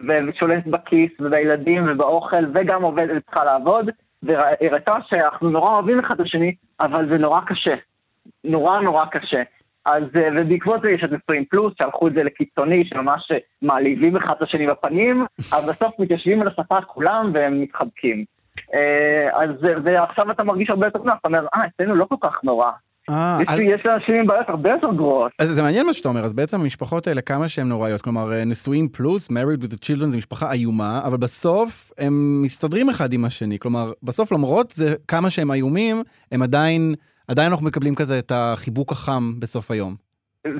ושולטת 0.00 0.66
בכיס, 0.66 1.10
ובילדים, 1.20 1.84
ובאוכל, 1.88 2.44
וגם 2.54 2.82
עובדת, 2.82 3.24
צריכה 3.24 3.44
לעבוד, 3.44 3.90
והראתה 4.22 4.92
שאנחנו 5.08 5.50
נורא 5.50 5.70
אוהבים 5.70 6.00
אחד 6.00 6.14
את 6.14 6.26
השני, 6.26 6.54
אבל 6.80 7.08
זה 7.08 7.18
נורא 7.18 7.40
קשה. 7.46 7.74
נורא 8.44 8.80
נורא 8.80 9.04
קשה. 9.04 9.42
אז, 9.84 10.02
אה, 10.16 10.28
ובעקבות 10.36 10.80
זה 10.82 10.90
יש 10.90 11.04
את 11.04 11.10
20 11.24 11.44
פלוס, 11.44 11.74
שהלכו 11.78 12.08
את 12.08 12.12
זה 12.12 12.22
לקיצוני, 12.22 12.84
שממש 12.84 13.32
מעליבים 13.62 14.16
אחד 14.16 14.34
את 14.36 14.42
השני 14.42 14.66
בפנים, 14.66 15.26
אבל 15.52 15.72
בסוף 15.72 15.94
מתיישבים 15.98 16.42
על 16.42 16.48
השפה 16.48 16.80
כולם 16.80 17.30
והם 17.34 17.60
מתחבקים. 17.60 18.24
אה, 18.74 19.42
אז, 19.42 19.50
ועכשיו 19.84 20.30
אתה 20.30 20.44
מרגיש 20.44 20.70
הרבה 20.70 20.86
יותר 20.86 20.98
נוח, 20.98 21.14
אתה 21.20 21.28
אומר, 21.28 21.46
אה, 21.54 21.60
אצלנו 21.66 21.94
לא 21.94 22.06
כל 22.08 22.16
כך 22.22 22.34
נורא. 22.44 22.70
אה, 23.10 23.38
יש 23.42 23.48
אז- 23.48 23.58
לי- 23.58 23.64
יש 23.74 23.80
לאנשים 23.86 24.14
עם 24.14 24.26
בעיות 24.26 24.48
הרבה 24.48 24.70
יותר 24.70 24.92
גרועות. 24.96 25.32
אז 25.38 25.48
זה 25.48 25.62
מעניין 25.62 25.86
מה 25.86 25.92
שאתה 25.92 26.08
אומר, 26.08 26.24
אז 26.24 26.34
בעצם 26.34 26.60
המשפחות 26.60 27.06
האלה, 27.06 27.20
כמה 27.20 27.48
שהן 27.48 27.68
נוראיות, 27.68 28.02
כלומר, 28.02 28.32
אה, 28.32 28.44
נשואים 28.44 28.88
פלוס, 28.88 29.28
married 29.30 29.62
with 29.62 29.72
the 29.72 29.76
children, 29.76 30.06
זו 30.10 30.16
משפחה 30.16 30.52
איומה, 30.52 31.00
אבל 31.04 31.16
בסוף 31.16 31.92
הם 31.98 32.42
מסתדרים 32.42 32.88
אחד 32.88 33.12
עם 33.12 33.24
השני. 33.24 33.58
כלומר, 33.58 33.92
בסוף 34.02 34.32
למרות 34.32 34.70
זה 34.70 34.94
כמה 35.08 35.30
שהם 35.30 35.52
איומים, 35.52 36.02
הם 36.32 36.42
עדיין, 36.42 36.94
עדיין 37.28 37.50
אנחנו 37.50 37.66
מקבלים 37.66 37.94
כזה 37.94 38.18
את 38.18 38.32
החיבוק 38.34 38.92
החם 38.92 39.32
בסוף 39.40 39.70
היום. 39.70 40.05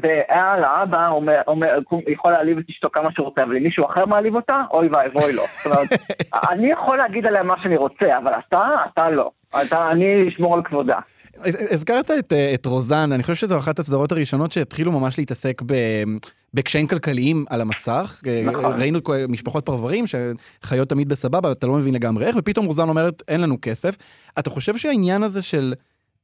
ועל 0.03 0.65
האבא 0.65 1.09
אומר, 1.09 1.41
אומר, 1.47 1.69
יכול 2.09 2.33
להעליב 2.33 2.59
את 2.59 2.65
אשתו 2.71 2.89
כמה 2.93 3.09
שהוא 3.13 3.25
רוצה, 3.27 3.43
אבל 3.43 3.57
אם 3.57 3.63
מישהו 3.63 3.87
אחר 3.87 4.07
מעליב 4.07 4.35
אותה, 4.37 4.63
אוי 4.71 4.89
ואבוי 4.89 5.33
לו. 5.33 5.43
זאת 5.43 5.67
אומרת, 5.67 5.89
אני 6.53 6.71
יכול 6.73 6.97
להגיד 6.99 7.27
עליה 7.27 7.43
מה 7.43 7.55
שאני 7.63 7.77
רוצה, 7.77 8.19
אבל 8.23 8.33
אתה, 8.49 8.65
אתה 8.93 9.11
לא. 9.11 9.31
אתה, 9.63 9.91
אני 9.91 10.05
אשמור 10.29 10.55
על 10.55 10.63
כבודה. 10.65 10.99
הז- 11.37 11.73
הזכרת 11.73 12.11
את, 12.11 12.33
אה, 12.33 12.51
את 12.55 12.67
רוזן, 12.67 13.13
אני 13.13 13.23
חושב 13.23 13.35
שזו 13.35 13.59
אחת 13.59 13.79
הסדרות 13.79 14.13
הראשונות 14.13 14.53
שהתחילו 14.53 14.93
ממש 14.93 15.19
להתעסק 15.19 15.63
ב, 15.67 15.75
בקשיים 16.55 16.87
כלכליים 16.87 17.45
על 17.51 17.61
המסך. 17.61 18.21
אה, 18.27 18.43
נכון. 18.47 18.65
ראינו 18.81 18.99
משפחות 19.29 19.67
פרברים 19.67 20.05
שחיות 20.07 20.89
תמיד 20.89 21.09
בסבבה, 21.09 21.53
אתה 21.53 21.67
לא 21.67 21.73
מבין 21.73 21.95
לגמרי 21.95 22.27
איך, 22.27 22.37
ופתאום 22.39 22.67
רוזן 22.67 22.89
אומרת, 22.89 23.23
אין 23.29 23.41
לנו 23.41 23.57
כסף. 23.63 23.97
אתה 24.39 24.51
חושב 24.51 24.77
שהעניין 24.77 25.23
הזה 25.23 25.43
של 25.43 25.75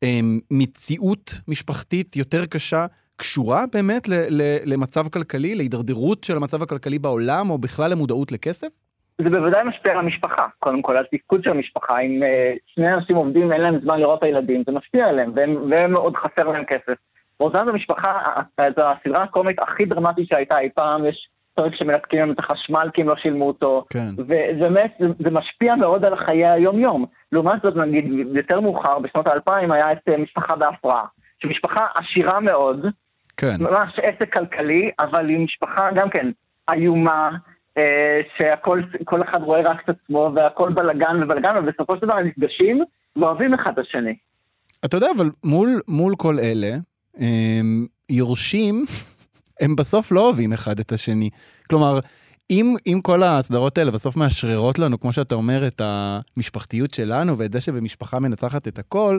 אה, 0.02 0.20
מציאות 0.50 1.34
משפחתית 1.48 2.16
יותר 2.16 2.46
קשה 2.46 2.86
קשורה 3.22 3.60
באמת 3.74 4.08
ל, 4.08 4.12
ל, 4.12 4.42
למצב 4.72 5.08
כלכלי, 5.08 5.54
להידרדרות 5.54 6.24
של 6.24 6.36
המצב 6.36 6.62
הכלכלי 6.62 6.98
בעולם, 6.98 7.50
או 7.50 7.58
בכלל 7.58 7.90
למודעות 7.90 8.32
לכסף? 8.32 8.68
זה 9.18 9.30
בוודאי 9.30 9.64
משפיע 9.64 9.92
על 9.92 9.98
המשפחה, 9.98 10.46
קודם 10.58 10.82
כל, 10.82 10.96
על 10.96 11.04
תפקוד 11.12 11.44
של 11.44 11.50
המשפחה. 11.50 12.00
אם 12.00 12.22
uh, 12.22 12.58
שני 12.66 12.94
אנשים 12.94 13.16
עובדים, 13.16 13.52
אין 13.52 13.60
להם 13.60 13.80
זמן 13.82 14.00
לראות 14.00 14.18
את 14.18 14.24
הילדים, 14.24 14.62
זה 14.66 14.72
משפיע 14.72 15.06
עליהם, 15.06 15.32
והם, 15.34 15.70
והם 15.70 15.96
עוד 15.96 16.16
חסר 16.16 16.48
להם 16.48 16.64
כסף. 16.64 16.94
רוזן 17.40 17.66
זו 17.66 17.72
משפחה, 17.72 18.12
זו 18.76 18.82
הסדרה 18.82 19.22
הקומית 19.22 19.58
הכי 19.58 19.84
דרמטית 19.84 20.28
שהייתה 20.28 20.58
אי 20.58 20.68
פעם, 20.74 21.06
יש 21.06 21.28
פרק 21.54 21.74
שמנתקים 21.74 22.18
להם 22.18 22.32
את 22.32 22.38
החשמל 22.38 22.88
כי 22.94 23.00
הם 23.00 23.08
לא 23.08 23.16
שילמו 23.16 23.46
אותו, 23.46 23.80
כן. 23.90 24.08
ובאמת 24.16 24.92
זה, 24.98 25.06
זה 25.18 25.30
משפיע 25.30 25.74
מאוד 25.74 26.04
על 26.04 26.16
חיי 26.16 26.46
היום-יום. 26.46 27.06
לעומת 27.32 27.62
זאת, 27.62 27.76
נגיד, 27.76 28.04
יותר 28.34 28.60
מאוחר, 28.60 28.98
בשנות 28.98 29.26
האלפיים, 29.26 29.72
היה 29.72 29.92
את 29.92 29.98
uh, 30.10 30.16
משפחה 30.16 30.56
בהפרעה, 30.56 31.04
שמשפחה 31.38 31.86
עשירה 31.94 32.40
מאוד, 32.40 32.86
כן. 33.42 33.56
ממש 33.62 33.98
עסק 34.02 34.32
כלכלי, 34.32 34.90
אבל 35.00 35.28
היא 35.28 35.38
משפחה 35.38 35.88
גם 35.94 36.10
כן 36.10 36.30
איומה, 36.72 37.30
אה, 37.78 38.20
שהכל, 38.38 38.82
כל 39.04 39.22
אחד 39.22 39.42
רואה 39.42 39.60
רק 39.60 39.80
את 39.84 39.88
עצמו, 39.88 40.32
והכל 40.34 40.72
בלאגן 40.72 41.22
ובלאגן, 41.22 41.54
ובסופו 41.56 41.96
של 41.96 42.06
דבר 42.06 42.14
הם 42.14 42.26
נפגשים 42.26 42.84
ואוהבים 43.16 43.54
אחד 43.54 43.72
את 43.72 43.78
השני. 43.78 44.14
אתה 44.84 44.96
יודע, 44.96 45.06
אבל 45.16 45.30
מול, 45.44 45.80
מול 45.88 46.14
כל 46.16 46.38
אלה, 46.38 46.76
הם, 47.18 47.86
יורשים, 48.10 48.84
הם 49.62 49.76
בסוף 49.76 50.12
לא 50.12 50.20
אוהבים 50.20 50.52
אחד 50.52 50.78
את 50.78 50.92
השני. 50.92 51.30
כלומר, 51.70 51.98
אם, 52.50 52.74
אם 52.86 53.00
כל 53.02 53.22
הסדרות 53.22 53.78
האלה 53.78 53.90
בסוף 53.90 54.16
מאשררות 54.16 54.78
לנו, 54.78 55.00
כמו 55.00 55.12
שאתה 55.12 55.34
אומר, 55.34 55.66
את 55.66 55.80
המשפחתיות 55.84 56.94
שלנו 56.94 57.38
ואת 57.38 57.52
זה 57.52 57.60
שבמשפחה 57.60 58.18
מנצחת 58.18 58.68
את 58.68 58.78
הכל, 58.78 59.18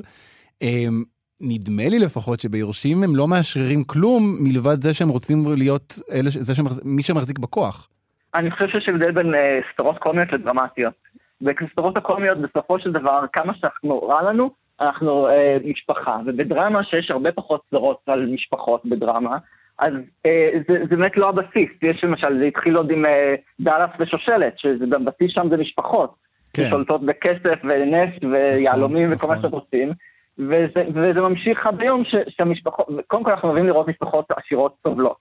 הם, 0.62 1.04
נדמה 1.44 1.90
לי 1.90 2.00
לפחות 2.00 2.40
שביורשים 2.40 3.04
הם 3.04 3.16
לא 3.16 3.28
מאשררים 3.28 3.84
כלום 3.84 4.38
מלבד 4.40 4.82
זה 4.82 4.94
שהם 4.94 5.10
רוצים 5.10 5.38
להיות 5.58 5.94
אלה, 6.12 6.30
זה 6.30 6.56
שמחז... 6.56 6.82
מי 6.86 7.04
שמחזיק 7.04 7.40
בכוח. 7.40 7.90
אני 8.36 8.52
חושב 8.52 8.68
שיש 8.68 8.90
הבדל 8.90 9.12
בין 9.12 9.36
אה, 9.36 9.60
סדרות 9.74 9.98
קומיות 9.98 10.34
לדרמטיות. 10.34 10.94
בסדרות 11.42 11.98
הקומיות, 11.98 12.38
בסופו 12.38 12.80
של 12.80 12.92
דבר, 12.92 13.26
כמה 13.34 13.54
שאנחנו 13.54 14.04
רע 14.04 14.22
לנו, 14.22 14.50
אנחנו 14.82 15.28
אה, 15.28 15.58
משפחה. 15.66 16.18
ובדרמה, 16.26 16.84
שיש 16.84 17.12
הרבה 17.12 17.32
פחות 17.32 17.62
סדרות 17.70 17.98
על 18.08 18.26
משפחות 18.26 18.86
בדרמה, 18.86 19.38
אז 19.80 19.94
אה, 20.26 20.50
זה, 20.68 20.78
זה 20.90 20.96
באמת 20.96 21.18
לא 21.18 21.30
הבסיס. 21.30 21.70
יש 21.82 22.04
למשל, 22.04 22.40
זה 22.40 22.46
התחיל 22.46 22.76
עוד 22.76 22.92
עם 22.92 23.06
אה, 23.06 23.36
דאלאס 23.60 23.90
ושושלת, 24.00 24.54
שזה 24.58 24.86
הבסיס 24.96 25.32
שם 25.32 25.48
זה 25.50 25.58
משפחות. 25.58 26.16
כן. 26.54 26.64
ששולטות 26.64 27.06
בכסף 27.06 27.60
ונפט 27.64 28.24
ויהלומים 28.24 29.14
וכל 29.14 29.28
מה 29.28 29.38
שאתם 29.38 29.50
רוצים. 29.50 29.92
וזה, 30.40 30.84
וזה 30.90 31.22
ממשיך 31.22 31.68
עד 31.68 31.82
היום 31.82 32.04
ש, 32.06 32.16
שהמשפחות, 32.30 32.88
קודם 33.08 33.24
כל 33.24 33.32
אנחנו 33.32 33.50
אוהבים 33.50 33.68
לראות 33.68 33.88
משפחות 33.88 34.26
עשירות 34.38 34.76
סובלות. 34.84 35.18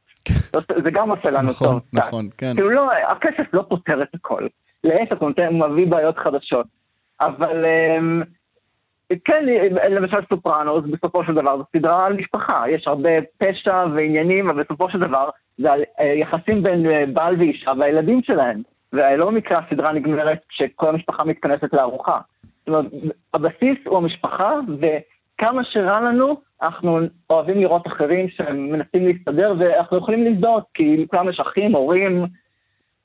זה 0.85 0.91
גם 0.91 1.11
עושה 1.11 1.31
לנו 1.31 1.49
נכון, 1.49 1.69
טוב. 1.69 1.81
קצת. 1.81 1.99
נכון, 1.99 2.29
כן. 2.39 2.53
כאילו 2.55 2.71
לא, 2.71 2.93
הכסף 2.93 3.47
לא 3.53 3.65
פותר 3.69 4.03
את 4.03 4.15
הכל. 4.15 4.47
להפך, 4.85 5.17
הוא 5.21 5.31
מביא 5.69 5.87
בעיות 5.87 6.19
חדשות. 6.19 6.67
אבל 7.21 7.65
אמ, 7.65 8.23
כן, 9.25 9.45
למשל 9.91 10.19
סופרנוס, 10.29 10.85
בסופו 10.91 11.25
של 11.25 11.35
דבר 11.35 11.59
זו 11.59 11.65
סדרה 11.77 12.07
על 12.07 12.13
משפחה. 12.13 12.65
יש 12.69 12.87
הרבה 12.87 13.11
פשע 13.39 13.85
ועניינים, 13.95 14.51
אבל 14.51 14.63
בסופו 14.63 14.91
של 14.91 14.99
דבר 14.99 15.29
זה 15.59 15.73
על 15.73 15.83
אה, 16.01 16.05
יחסים 16.07 16.63
בין 16.63 16.87
אה, 16.87 17.05
בעל 17.13 17.37
ואישה 17.39 17.73
והילדים 17.79 18.23
שלהם. 18.23 18.63
ולא 18.93 19.27
במקרה 19.27 19.59
הסדרה 19.59 19.93
נגמרת 19.93 20.39
כשכל 20.49 20.89
המשפחה 20.89 21.25
מתכנסת 21.25 21.73
לארוחה. 21.73 22.19
אומרת, 22.69 22.87
הבסיס 23.35 23.79
הוא 23.87 23.97
המשפחה, 23.97 24.55
וכמה 24.79 25.63
שרע 25.65 26.01
לנו, 26.01 26.41
אנחנו 26.63 27.01
אוהבים 27.31 27.61
לראות 27.61 27.87
אחרים 27.87 28.29
שמנסים 28.29 29.07
להסתדר, 29.07 29.55
ואנחנו 29.59 29.99
יכולים 29.99 30.25
להזדהות, 30.25 30.65
כי 30.75 30.97
לכולם 30.97 31.29
יש 31.29 31.41
אחים, 31.41 31.75
הורים, 31.75 32.27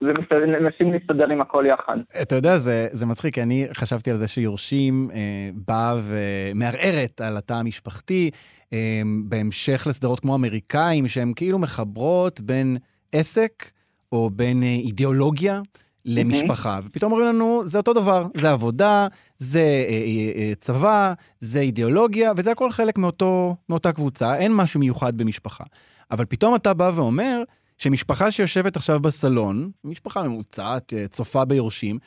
ומנסים 0.01 0.93
להסתדר 0.93 1.29
עם 1.29 1.41
הכל 1.41 1.65
יחד. 1.67 1.97
אתה 2.21 2.35
יודע, 2.35 2.57
זה, 2.57 2.87
זה 2.91 3.05
מצחיק, 3.05 3.33
כי 3.33 3.41
אני 3.41 3.67
חשבתי 3.73 4.11
על 4.11 4.17
זה 4.17 4.27
שיורשים 4.27 5.07
אה, 5.13 5.49
באה 5.67 5.93
ומערערת 6.03 7.21
על 7.21 7.37
התא 7.37 7.53
המשפחתי, 7.53 8.31
אה, 8.73 9.01
בהמשך 9.29 9.87
לסדרות 9.89 10.19
כמו 10.19 10.35
אמריקאים, 10.35 11.07
שהן 11.07 11.33
כאילו 11.35 11.59
מחברות 11.59 12.41
בין 12.41 12.77
עסק 13.13 13.71
או 14.11 14.29
בין 14.29 14.63
אה, 14.63 14.67
אידיאולוגיה 14.67 15.61
למשפחה. 16.07 16.79
ופתאום 16.85 17.11
אומרים 17.11 17.29
לנו, 17.29 17.61
זה 17.65 17.77
אותו 17.77 17.93
דבר, 17.93 18.25
זה 18.37 18.51
עבודה, 18.51 19.07
זה 19.37 19.59
אה, 19.59 19.65
אה, 19.89 20.41
אה, 20.41 20.55
צבא, 20.55 21.13
זה 21.39 21.59
אידיאולוגיה, 21.59 22.31
וזה 22.37 22.51
הכל 22.51 22.71
חלק 22.71 22.97
מאותו, 22.97 23.55
מאותה 23.69 23.91
קבוצה, 23.91 24.37
אין 24.37 24.51
משהו 24.55 24.79
מיוחד 24.79 25.17
במשפחה. 25.17 25.63
אבל 26.11 26.25
פתאום 26.25 26.55
אתה 26.55 26.73
בא 26.73 26.91
ואומר, 26.95 27.43
שמשפחה 27.77 28.31
שיושבת 28.31 28.75
עכשיו 28.75 28.99
בסלון, 28.99 29.71
משפחה 29.83 30.23
ממוצעת, 30.23 30.93
צופה 31.09 31.45
ביורשים, 31.45 31.97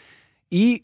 היא 0.50 0.78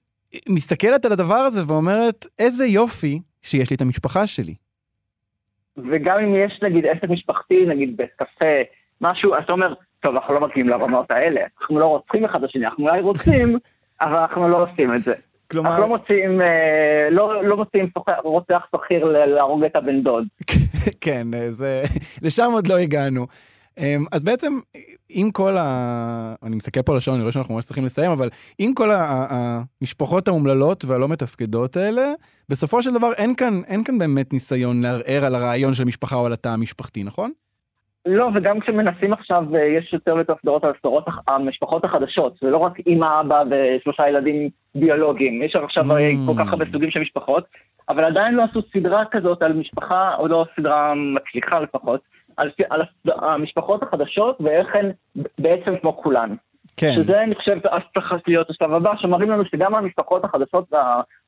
מסתכלת 0.49 1.05
על 1.05 1.12
הדבר 1.12 1.35
הזה 1.35 1.62
ואומרת, 1.67 2.27
איזה 2.39 2.67
יופי 2.67 3.21
שיש 3.43 3.71
לי 3.71 3.77
את 3.77 3.81
המשפחה 3.81 4.27
שלי. 4.27 4.55
וגם 5.77 6.19
אם 6.19 6.35
יש 6.47 6.61
נגיד 6.62 6.85
עסק 6.87 7.11
משפחתי, 7.11 7.67
נגיד 7.67 7.97
בית 7.97 8.11
קפה, 8.17 8.55
משהו, 9.01 9.33
אתה 9.39 9.53
אומר, 9.53 9.75
טוב, 10.07 10.15
אנחנו 10.15 10.35
לא 10.35 10.41
מגיעים 10.41 10.69
לרמות 10.69 11.11
האלה, 11.11 11.41
אנחנו 11.61 11.79
לא 11.79 11.87
רוצחים 11.87 12.25
אחד 12.25 12.45
את 12.45 12.49
השני, 12.49 12.67
אנחנו 12.67 12.85
אולי 12.85 13.01
רוצים, 13.01 13.49
אבל 14.01 14.17
אנחנו 14.17 14.49
לא 14.49 14.63
עושים 14.63 14.95
את 14.95 15.03
זה. 15.03 15.15
כלומר... 15.51 15.71
אנחנו 15.71 15.83
לא 15.83 15.89
מוצאים, 15.89 16.41
אה, 16.41 17.09
לא, 17.11 17.45
לא 17.45 17.57
מוצאים 17.57 17.91
רוצח 18.25 18.63
שכיר 18.77 19.05
להרוג 19.05 19.65
את 19.65 19.77
הבן 19.77 20.03
דוד. 20.03 20.25
כן, 21.05 21.27
אה, 21.35 21.53
זה... 21.53 21.83
לשם 22.23 22.51
עוד 22.53 22.67
לא 22.67 22.77
הגענו. 22.77 23.27
אמ, 23.79 24.05
אז 24.13 24.25
בעצם, 24.25 24.59
עם 25.09 25.31
כל 25.31 25.57
ה... 25.57 26.35
אני 26.43 26.57
מסתכל 26.57 26.83
פה 26.83 26.93
על 26.93 26.99
השעון, 26.99 27.15
אני 27.15 27.23
רואה 27.23 27.33
שאנחנו 27.33 27.55
ממש 27.55 27.65
צריכים 27.65 27.85
לסיים, 27.85 28.11
אבל 28.11 28.29
עם 28.59 28.75
כל 28.75 28.91
המשפחות 28.93 30.29
האומללות 30.29 30.85
והלא 30.85 31.09
מתפקדות 31.09 31.77
האלה, 31.77 32.13
בסופו 32.49 32.83
של 32.83 32.95
דבר 32.95 33.13
אין 33.13 33.35
כאן, 33.35 33.61
אין 33.67 33.85
כאן 33.85 33.99
באמת 33.99 34.33
ניסיון 34.33 34.83
לערער 34.83 35.25
על 35.25 35.35
הרעיון 35.35 35.75
של 35.75 35.85
משפחה 35.85 36.17
או 36.17 36.27
על 36.27 36.33
התא 36.33 36.49
המשפחתי, 36.49 37.05
נכון? 37.05 37.33
לא, 38.07 38.29
וגם 38.35 38.61
כשמנסים 38.61 39.13
עכשיו, 39.13 39.45
אה, 39.55 39.65
יש 39.65 39.93
יותר 39.93 40.15
ויותר 40.15 40.35
סדרות 40.43 40.65
על 40.65 40.73
הסדרות, 40.77 41.09
הח- 41.09 41.21
המשפחות 41.29 41.85
החדשות, 41.85 42.35
זה 42.43 42.51
לא 42.51 42.59
רק 42.59 42.73
אמא, 42.87 43.21
אבא 43.21 43.43
ושלושה 43.51 44.09
ילדים 44.09 44.49
ביולוגיים, 44.75 45.43
יש 45.43 45.57
עכשיו 45.57 45.85
אה, 45.97 46.11
כל 46.27 46.33
כך 46.45 46.53
הרבה 46.53 46.65
סוגים 46.73 46.91
של 46.91 47.01
משפחות, 47.01 47.45
אבל 47.89 48.05
עדיין 48.05 48.35
לא 48.35 48.43
עשו 48.43 48.61
סדרה 48.73 49.05
כזאת 49.11 49.43
על 49.43 49.53
משפחה, 49.53 50.15
או 50.19 50.29
לא 50.29 50.47
סדרה 50.57 50.93
מצליחה 50.95 51.61
לפחות, 51.61 52.01
על, 52.37 52.51
על 52.71 52.83
המשפחות 53.07 53.83
החדשות 53.83 54.39
ואיך 54.41 54.75
הן 54.77 54.91
בעצם 55.39 55.77
כמו 55.77 55.97
כולן. 55.97 56.35
כן. 56.77 56.91
שזה 56.93 57.23
אני 57.23 57.35
חושב 57.35 57.59
צריך 57.95 58.13
להיות 58.29 58.51
השלב 58.51 58.73
הבא, 58.73 58.93
שמראים 58.97 59.31
לנו 59.31 59.45
שגם 59.45 59.75
המשפחות 59.75 60.25
החדשות 60.25 60.73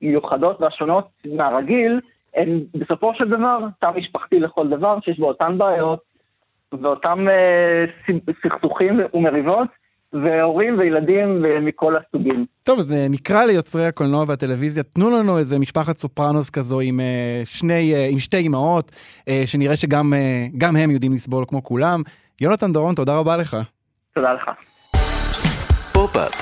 והמיוחדות 0.02 0.60
והשונות 0.60 1.08
מהרגיל, 1.32 2.00
הן 2.36 2.60
בסופו 2.74 3.14
של 3.14 3.28
דבר 3.28 3.58
תא 3.80 3.90
משפחתי 3.96 4.40
לכל 4.40 4.68
דבר, 4.68 4.98
שיש 5.04 5.18
בו 5.18 5.28
אותן 5.28 5.58
בעיות 5.58 6.07
ואותם 6.82 7.26
אה, 7.28 8.14
סכסוכים 8.42 9.00
ומריבות, 9.14 9.68
והורים 10.12 10.78
וילדים 10.78 11.44
מכל 11.60 11.94
הסוגים. 11.96 12.46
טוב, 12.62 12.78
אז 12.78 12.92
אה, 12.92 13.06
נקרא 13.10 13.44
ליוצרי 13.44 13.86
הקולנוע 13.86 14.24
והטלוויזיה, 14.28 14.82
תנו 14.82 15.10
לנו 15.10 15.38
איזה 15.38 15.58
משפחת 15.58 15.98
סופרנוס 15.98 16.50
כזו 16.50 16.80
עם, 16.80 17.00
אה, 17.00 17.42
שני, 17.44 17.94
אה, 17.94 18.08
עם 18.10 18.18
שתי 18.18 18.46
אמהות, 18.46 18.92
אה, 19.28 19.42
שנראה 19.46 19.76
שגם 19.76 20.14
אה, 20.14 20.46
גם 20.58 20.76
הם 20.76 20.90
יודעים 20.90 21.12
לסבול 21.12 21.44
כמו 21.48 21.62
כולם. 21.62 22.02
יונתן 22.40 22.72
דורון, 22.72 22.94
תודה 22.94 23.18
רבה 23.18 23.36
לך. 23.36 23.56
תודה 24.14 24.32
לך. 24.32 24.50
פופ-אפ 25.92 26.32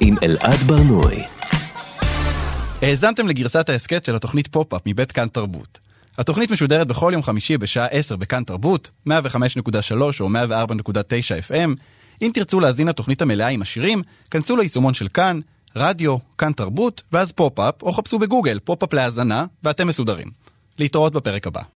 עם 0.00 0.14
אלעד 0.22 0.58
ברנוי. 0.66 1.22
האזנתם 2.82 3.28
לגרסת 3.28 3.68
ההסכת 3.68 4.04
של 4.04 4.16
התוכנית 4.16 4.46
פופ-אפ 4.48 4.80
מבית 4.86 5.12
כאן 5.12 5.28
תרבות. 5.28 5.85
התוכנית 6.18 6.50
משודרת 6.50 6.86
בכל 6.86 7.10
יום 7.12 7.22
חמישי 7.22 7.58
בשעה 7.58 7.86
10 7.86 8.16
בכאן 8.16 8.44
תרבות, 8.44 8.90
105.3 9.08 9.12
או 10.20 10.28
104.9 10.28 10.32
FM. 11.50 11.70
אם 12.22 12.30
תרצו 12.34 12.60
להאזין 12.60 12.88
לתוכנית 12.88 13.22
המלאה 13.22 13.48
עם 13.48 13.62
השירים, 13.62 14.02
כנסו 14.30 14.56
ליישומון 14.56 14.94
של 14.94 15.08
כאן, 15.08 15.40
רדיו, 15.76 16.16
כאן 16.38 16.52
תרבות, 16.52 17.02
ואז 17.12 17.32
פופ-אפ, 17.32 17.82
או 17.82 17.92
חפשו 17.92 18.18
בגוגל 18.18 18.58
פופ-אפ 18.64 18.92
להאזנה, 18.92 19.44
ואתם 19.62 19.88
מסודרים. 19.88 20.30
להתראות 20.78 21.12
בפרק 21.12 21.46
הבא. 21.46 21.62